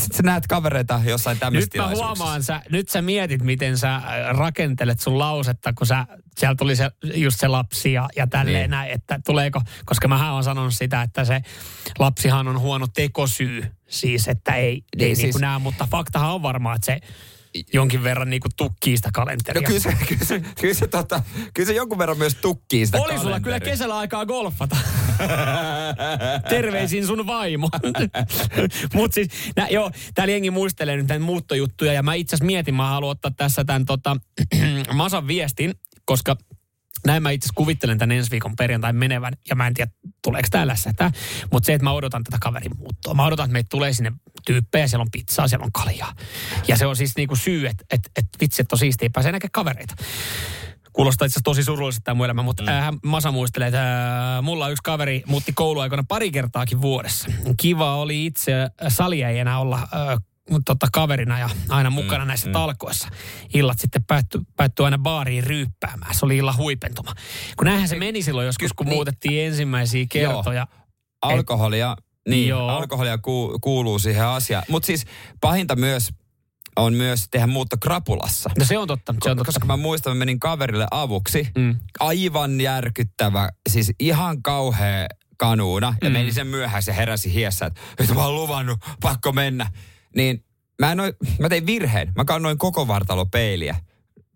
[0.00, 4.00] sit sä näet kavereita jossain tämmöisissä Nyt mä huomaan, sä, nyt sä mietit, miten sä
[4.28, 6.06] rakentelet sun lausetta, kun sä,
[6.38, 8.70] siellä tuli se, just se lapsi ja, ja tälleen Niin.
[8.70, 11.40] näin, että tuleeko, koska mä oon sanonut sitä, että se
[11.98, 16.30] lapsihan on huono tekosyy, siis että ei, ei Niin, niin siis- kuin näe, mutta faktahan
[16.34, 16.98] on varmaa, että se
[17.72, 19.62] jonkin verran niin kuin tukkii sitä No kalenteria.
[19.66, 21.22] kyllä se, kyllä, se, kyllä, se, tota,
[21.54, 23.72] kyllä se jonkun verran myös tukkii sitä Oli sulla kyllä kalenteria.
[23.72, 24.76] kesällä aikaa golfata.
[26.48, 27.68] Terveisin sun vaimo.
[28.94, 32.74] Mut siis, nä, joo, täällä jengi muistelee nyt näitä muuttojuttuja ja mä itse asiassa mietin,
[32.74, 34.16] mä haluan ottaa tässä tämän tota,
[34.92, 35.74] Masan viestin,
[36.04, 36.36] koska
[37.06, 39.90] näin mä itse kuvittelen tämän ensi viikon perjantain menevän, ja mä en tiedä,
[40.22, 41.10] tuleeko tää lässähtää.
[41.52, 43.14] Mutta se, että mä odotan tätä kaverin muuttoa.
[43.14, 44.12] Mä odotan, että meitä tulee sinne
[44.46, 46.12] tyyppejä, siellä on pizzaa, siellä on kaljaa.
[46.68, 49.52] Ja se on siis niinku syy, että et, et, vitsi, että on siistiä, pääsee näkemään
[49.52, 49.94] kavereita.
[50.92, 52.68] Kuulostaa itse asiassa tosi surulliselta tämä mun elämä, mutta mm.
[52.68, 57.28] äh, Masa muistelee, että äh, mulla yksi kaveri muutti kouluaikana pari kertaakin vuodessa.
[57.56, 60.18] Kiva oli itse äh, saliäijänä olla äh,
[60.64, 62.52] tota, kaverina ja aina mukana mm, näissä mm.
[62.52, 63.08] talkoissa.
[63.54, 66.14] Illat sitten päättyi päätty aina baariin ryyppäämään.
[66.14, 67.12] Se oli illan huipentuma.
[67.56, 68.94] Kun näinhän se meni silloin joskus, kun niin.
[68.94, 70.66] muutettiin ensimmäisiä kertoja.
[71.22, 71.96] Alkoholia,
[72.28, 72.68] niin, Joo.
[72.68, 74.64] alkoholia ku, kuuluu siihen asiaan.
[74.68, 75.04] Mutta siis
[75.40, 76.10] pahinta myös
[76.76, 78.50] on myös tehdä muutto krapulassa.
[78.58, 79.52] No se on totta, se on totta.
[79.52, 81.48] Koska mä muistan, mä menin kaverille avuksi.
[81.58, 81.76] Mm.
[82.00, 85.06] Aivan järkyttävä, siis ihan kauhea
[85.38, 85.94] kanuuna.
[86.02, 86.12] Ja Mm.
[86.12, 89.70] meni sen myöhässä ja heräsi hiessä, että nyt mä oon luvannut, pakko mennä.
[90.16, 90.44] Niin
[90.80, 90.98] mä, en
[91.38, 92.12] mä tein virheen.
[92.16, 93.76] Mä kannoin koko vartalo peiliä.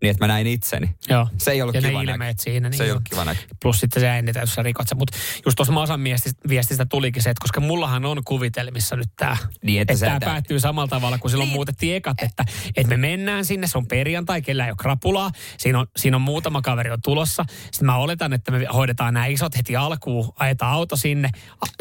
[0.01, 0.89] Niin, että mä näin itseni.
[1.09, 1.27] Joo.
[1.37, 2.69] Se ei ollut ja kiva ne ilmeet siinä.
[2.69, 3.41] Niin Se ei ollut kiva näky.
[3.61, 4.97] Plus sitten se jännitä, jos sä rikot sen.
[4.97, 6.01] Mutta just tuossa Masan
[6.49, 10.29] viestistä, tulikin se, että koska mullahan on kuvitelmissa nyt tämä, Niin, että että tämä tää-
[10.29, 11.55] päättyy samalla tavalla kuin silloin Niin.
[11.55, 12.43] muutettiin ekat, että,
[12.75, 16.21] että me mennään sinne, se on perjantai, kellä ei ole krapulaa, siinä on, siinä on
[16.21, 17.45] muutama kaveri on tulossa.
[17.63, 21.29] Sitten mä oletan, että me hoidetaan nämä isot heti alkuun, ajetaan auto sinne.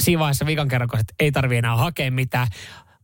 [0.02, 2.46] Siinä vaiheessa vikan kerran, kun ei tarvi enää hakea mitään,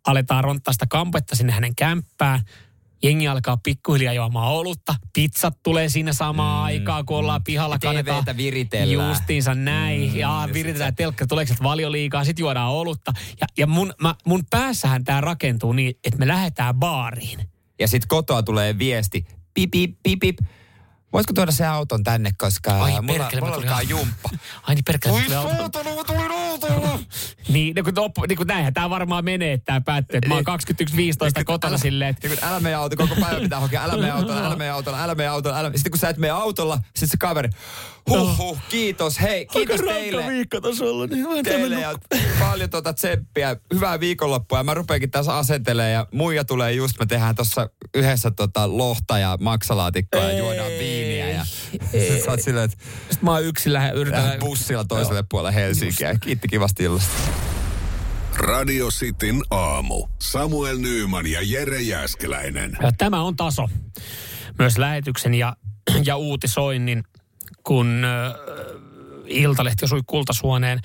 [0.06, 2.40] aletaan ronttaa sitä kampetta sinne hänen kämppään.
[3.02, 4.94] jengi alkaa pikkuhiljaa juomaan olutta.
[5.12, 7.78] Pizzat tulee siinä samaan mm, aikaan, kun ollaan pihalla.
[7.78, 9.08] TVtä kannetaan viritellään.
[9.08, 10.10] Justiinsa näin.
[10.10, 13.12] Mm, ja viritetään telkkä, tuleeko sieltä valioliikaa, sitten juodaan olutta.
[13.40, 17.48] Ja, ja mun, mä, mun päässähän tämä rakentuu niin, että me lähdetään baariin.
[17.80, 20.38] Ja sitten kotoa tulee viesti, pip, pip, pip, pip.
[21.14, 24.30] Voisiko tuoda se auton tänne, koska Ai mulla, perkele, mulla alkaa jumppa.
[24.66, 26.98] Ai niin perkele, Oi saatana, mä tulin autolla.
[27.48, 30.18] Niin, niin, kun, oppo, niin kun näinhän tämä varmaan menee, että tämä päättyy.
[30.18, 30.44] Että mä oon
[31.40, 34.10] 21.15 kotona silleen, että Niin kun älä mene auto, koko päivä pitää hokea, älä mene
[34.10, 37.10] autolla, älä mene autolla, älä mene autolla, älä Sitten kun sä et mene autolla, sit
[37.10, 37.48] se kaveri,
[38.10, 40.26] huh, huh, kiitos, hei, kiitos aika teille.
[40.26, 41.10] viikko tässä ollut.
[41.10, 41.94] Niin en Teille ja
[42.40, 43.56] paljon tuota tseppiä.
[43.74, 44.58] Hyvää viikonloppua.
[44.58, 49.18] Ja mä rupeankin tässä asentelee ja muija tulee just, me tehdään tuossa yhdessä tota lohta
[49.18, 51.03] ja maksalaatikkoa ja juodaan viiniä.
[52.24, 52.76] Sä oot silleen, että
[53.10, 54.22] Sitten mä oon yksin lähden yritän.
[54.22, 56.14] lähden bussilla toiselle puolelle Helsinkiä.
[56.20, 57.12] Kiitti kivasti illasta.
[58.36, 60.06] Radio Cityn aamu.
[60.20, 62.76] Samuel Nyyman ja Jere Jäskeläinen.
[62.82, 63.68] Ja Tämä on taso.
[64.58, 65.56] Myös lähetyksen ja,
[66.04, 67.04] ja uutisoinnin,
[67.64, 68.32] kun äh,
[69.26, 70.80] Iltalehti osui kultasuoneen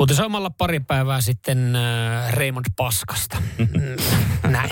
[0.00, 3.42] uutisoimalla pari päivää sitten äh, Raymond Paskasta.
[3.58, 3.66] Mm,
[4.52, 4.70] Näin.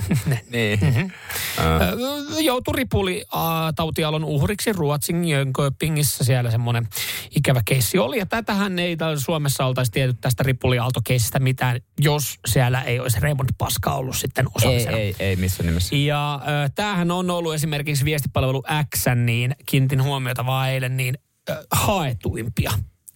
[0.50, 1.12] Niin.
[1.58, 3.40] Ö, joutui ripuli äh,
[3.76, 6.24] tautialon uhriksi Ruotsin Jönköpingissä.
[6.24, 6.88] Siellä semmoinen
[7.36, 8.18] ikävä keissi oli.
[8.18, 13.92] Ja tätähän ei Suomessa oltaisi tietty tästä ripuliaaltokeissistä mitään, jos siellä ei olisi Raymond Paska
[13.92, 14.96] ollut sitten Ei, osallisena.
[14.96, 15.96] ei, ei missään nimessä.
[15.96, 18.62] Ja äh, tämähän on ollut esimerkiksi viestipalvelu
[18.96, 21.18] X, niin kiinnitin huomiota vaan eilen, niin
[21.50, 22.72] äh, haetuimpia.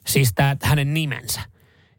[0.07, 1.41] Siis tämä hänen nimensä.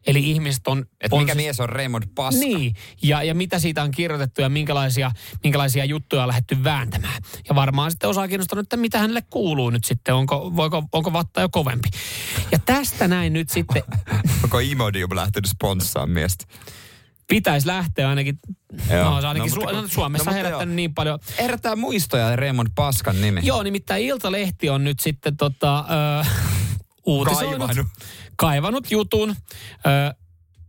[0.06, 0.84] Eli ihmiset on...
[1.00, 2.40] Et on mikä siis- mies on Raymond Paska?
[2.40, 5.10] niin, ja, ja mitä siitä on kirjoitettu ja minkälaisia,
[5.42, 7.22] minkälaisia juttuja on lähdetty vääntämään.
[7.48, 11.40] Ja varmaan sitten osaa kiinnostanut, että mitä hänelle kuuluu nyt sitten, onko, voiko, onko vatta
[11.40, 11.88] jo kovempi.
[12.52, 13.82] Ja tästä näin nyt sitten
[14.44, 16.44] Onko Imodium lähtenyt sponssaan miestä?
[17.28, 18.38] pitäisi lähteä ainakin,
[18.90, 19.10] Joo.
[19.14, 20.76] no, se ainakin No, no, mutta Su- kun- Suomessa no, no, herättänyt joo.
[20.76, 21.18] niin paljon.
[21.38, 23.40] Herättää muistoja Raymond Paskan nimi.
[23.44, 26.24] Joo, nimittäin Iltalehti on nyt sitten tota, ö,
[27.06, 27.86] uutisoinut, Kaivannut.
[28.36, 29.34] kaivannut jutun.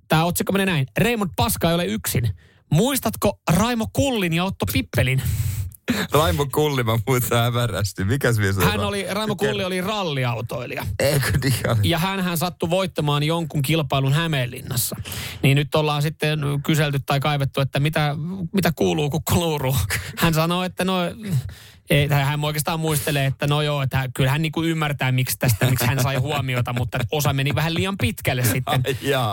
[0.08, 0.88] Tämä otsikko menee näin.
[0.98, 2.38] Raymond Paska ei ole yksin.
[2.72, 5.22] Muistatko Raimo Kullin ja Otto Pippelin?
[6.12, 8.04] Raimo Kulli, mä muistan hämärästi.
[8.04, 10.86] Mikäs mies Hän oli, Raimo Kulli oli ralliautoilija.
[11.00, 11.54] Eikö niin?
[11.84, 14.96] Ja hän, hän sattui voittamaan jonkun kilpailun Hämeenlinnassa.
[15.44, 18.16] Niin nyt ollaan sitten kyselty tai kaivettu, että mitä,
[18.54, 19.76] mitä kuuluu kukko luuruu.
[20.18, 20.98] Hän sanoo, että no,
[21.90, 25.66] ei, tai hän oikeastaan muistelee, että no joo, että kyllä hän niinku ymmärtää, miksi tästä,
[25.66, 28.84] miksi hän sai huomiota, mutta osa meni vähän liian pitkälle sitten.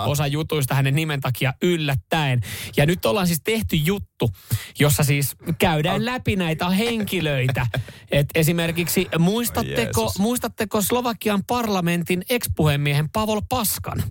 [0.07, 2.40] Osa jutuista hänen nimen takia yllättäen.
[2.76, 4.30] Ja nyt ollaan siis tehty juttu,
[4.78, 7.66] jossa siis käydään läpi näitä henkilöitä.
[8.11, 14.02] Et esimerkiksi muistatteko, muistatteko Slovakian parlamentin ekspuhemiehen Pavol Paskan?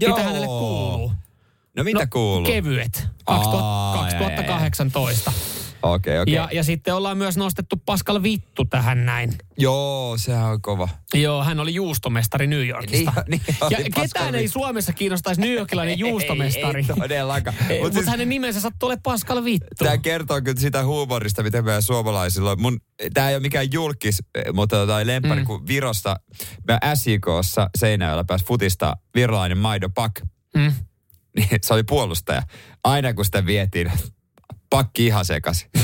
[0.00, 1.12] Mitä hänelle kuuluu?
[1.76, 2.46] No mitä kuuluu?
[2.46, 3.08] Kevyet.
[3.24, 5.32] 2000, Aa, 2018.
[5.84, 6.34] Okei, okei.
[6.34, 9.32] Ja, ja sitten ollaan myös nostettu Pascal Vittu tähän näin.
[9.58, 10.88] Joo, sehän on kova.
[11.14, 13.12] Joo, hän oli juustomestari New Yorkista.
[13.28, 14.52] Niin, niin ja Pascal ketään ei Vittu.
[14.58, 16.80] Suomessa kiinnostaisi New Yorkilainen juustomestari.
[16.80, 17.56] Ei, ei todellakaan.
[17.68, 19.84] Ei, Mut Mutta siis- hänen nimensä sattuu olemaan Pascal Vittu.
[19.84, 22.60] Tämä kertoo kyllä sitä huumorista, miten meidän suomalaisilla on.
[22.60, 22.80] Mun,
[23.14, 24.22] tämä ei ole mikään julkis,
[24.52, 25.46] mutta tota, lempari, mm.
[25.46, 26.16] kun Virosta,
[26.68, 30.12] mä SJKssa Seinäjöllä pääsi futista virolainen Maido Pak.
[30.56, 30.72] Mm.
[31.36, 32.42] Niin se oli puolustaja.
[32.84, 33.92] Aina kun sitä vietiin,
[34.76, 35.70] pakki ihan sekaisin.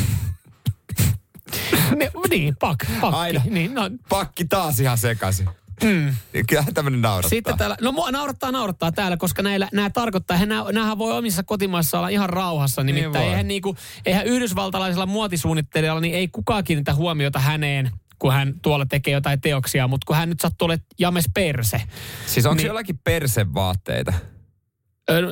[1.96, 3.16] Ne, niin, pak, pakki.
[3.16, 3.42] Aina.
[3.50, 5.48] Niin, no, Pakki taas ihan sekaisin.
[5.84, 6.14] Mm.
[6.48, 7.28] Kyllähän tämmöinen naurattaa.
[7.30, 11.18] Sitten täällä, no mua naurattaa, naurattaa täällä, koska näillä, nämä tarkoittaa, että nämä, nämähän voi
[11.18, 12.82] omissa kotimaissa olla ihan rauhassa.
[12.82, 13.22] Nimittäin voi.
[13.22, 13.76] eihän, niinku,
[14.06, 19.88] eihän yhdysvaltalaisella muotisuunnittelijalla, niin ei kukaan kiinnitä huomiota häneen, kun hän tuolla tekee jotain teoksia,
[19.88, 21.82] mutta kun hän nyt sattuu olemaan James Perse.
[22.26, 22.66] Siis onko Niin- niin.
[22.66, 24.12] jollakin persevaatteita?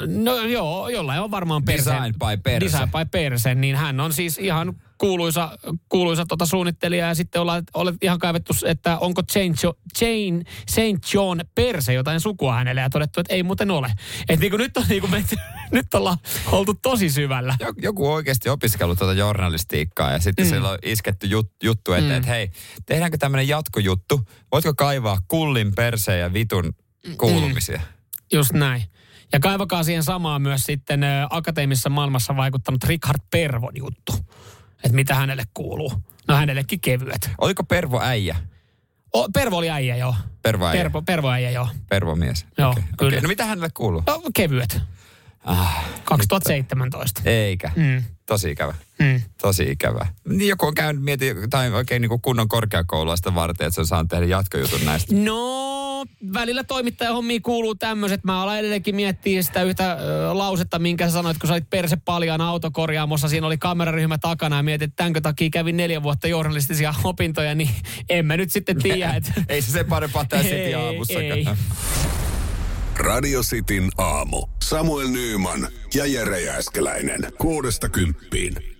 [0.07, 1.91] No joo, jollain on varmaan perse.
[1.91, 2.65] Design by Perse.
[2.67, 5.59] Design by Perse, niin hän on siis ihan kuuluisa,
[5.89, 9.23] kuuluisa tota suunnittelija ja sitten ollaan, olet ihan kaivettu, että onko
[9.63, 11.15] jo, Jane St.
[11.15, 13.93] John Perse jotain sukua hänelle ja todettu, että ei muuten ole.
[14.29, 15.37] Että niinku nyt on niinku menty,
[15.73, 16.19] nyt ollaan
[16.53, 17.57] oltu tosi syvällä.
[17.83, 20.51] Joku, oikeasti opiskellut tuota journalistiikkaa ja sitten mm.
[20.51, 22.17] siellä on isketty jut, juttu, että mm.
[22.19, 22.51] et, hei,
[22.87, 24.29] tehdäänkö tämmöinen jatkojuttu?
[24.53, 26.75] Voitko kaivaa kullin, perseen ja vitun
[27.17, 27.79] kuulumisia?
[27.79, 27.85] Mm.
[28.33, 28.83] Just näin.
[29.33, 31.01] Ja kaivakaa siihen samaan myös sitten
[31.31, 34.13] akateemisessa maailmassa vaikuttanut Richard Pervon juttu.
[34.85, 35.93] Että mitä hänelle kuuluu.
[36.29, 37.31] No hänellekin kevyet.
[37.39, 38.37] Oliko Pervo äijä?
[39.15, 40.15] O, Pervo oli äijä, joo.
[40.43, 40.83] Pervo äijä?
[40.83, 41.69] Pervo, Pervo äijä, joo.
[41.89, 42.47] Pervo mies.
[42.59, 43.09] Joo, Okei, kyllä.
[43.09, 43.21] okei.
[43.21, 44.03] No mitä hänelle kuuluu?
[44.07, 44.81] No, kevyet.
[45.45, 47.21] Ah, 2017.
[47.25, 47.71] eikä.
[47.77, 48.03] Mm.
[48.27, 48.75] Tosi ikävä.
[48.99, 49.23] Mm.
[49.43, 50.07] Tosi ikävä.
[50.29, 53.87] Niin joku on käynyt mieti, tai oikein niin kuin kunnon korkeakoululaista varten, että se on
[53.87, 55.15] saanut tehdä jatkojutun näistä.
[55.15, 55.88] No,
[56.35, 58.25] välillä toimittajahommia kuuluu tämmöiset.
[58.25, 59.99] Mä alan edelleenkin miettiä sitä yhtä ö,
[60.39, 63.29] lausetta, minkä sä sanoit, kun sä olit perse paljaan autokorjaamossa.
[63.29, 67.71] Siinä oli kameraryhmä takana ja mietit, että tämänkö takia kävin neljä vuotta journalistisia opintoja, niin
[68.09, 69.15] en mä nyt sitten tiedä.
[69.15, 69.33] Että...
[69.49, 71.39] Ei se sen parempaa tää City aamussakaan.
[71.39, 71.47] ei.
[72.99, 74.47] Radio Cityn aamu.
[74.63, 77.21] Samuel Nyyman ja Jere Jääskeläinen.
[77.39, 78.78] Kuudesta kymppiin.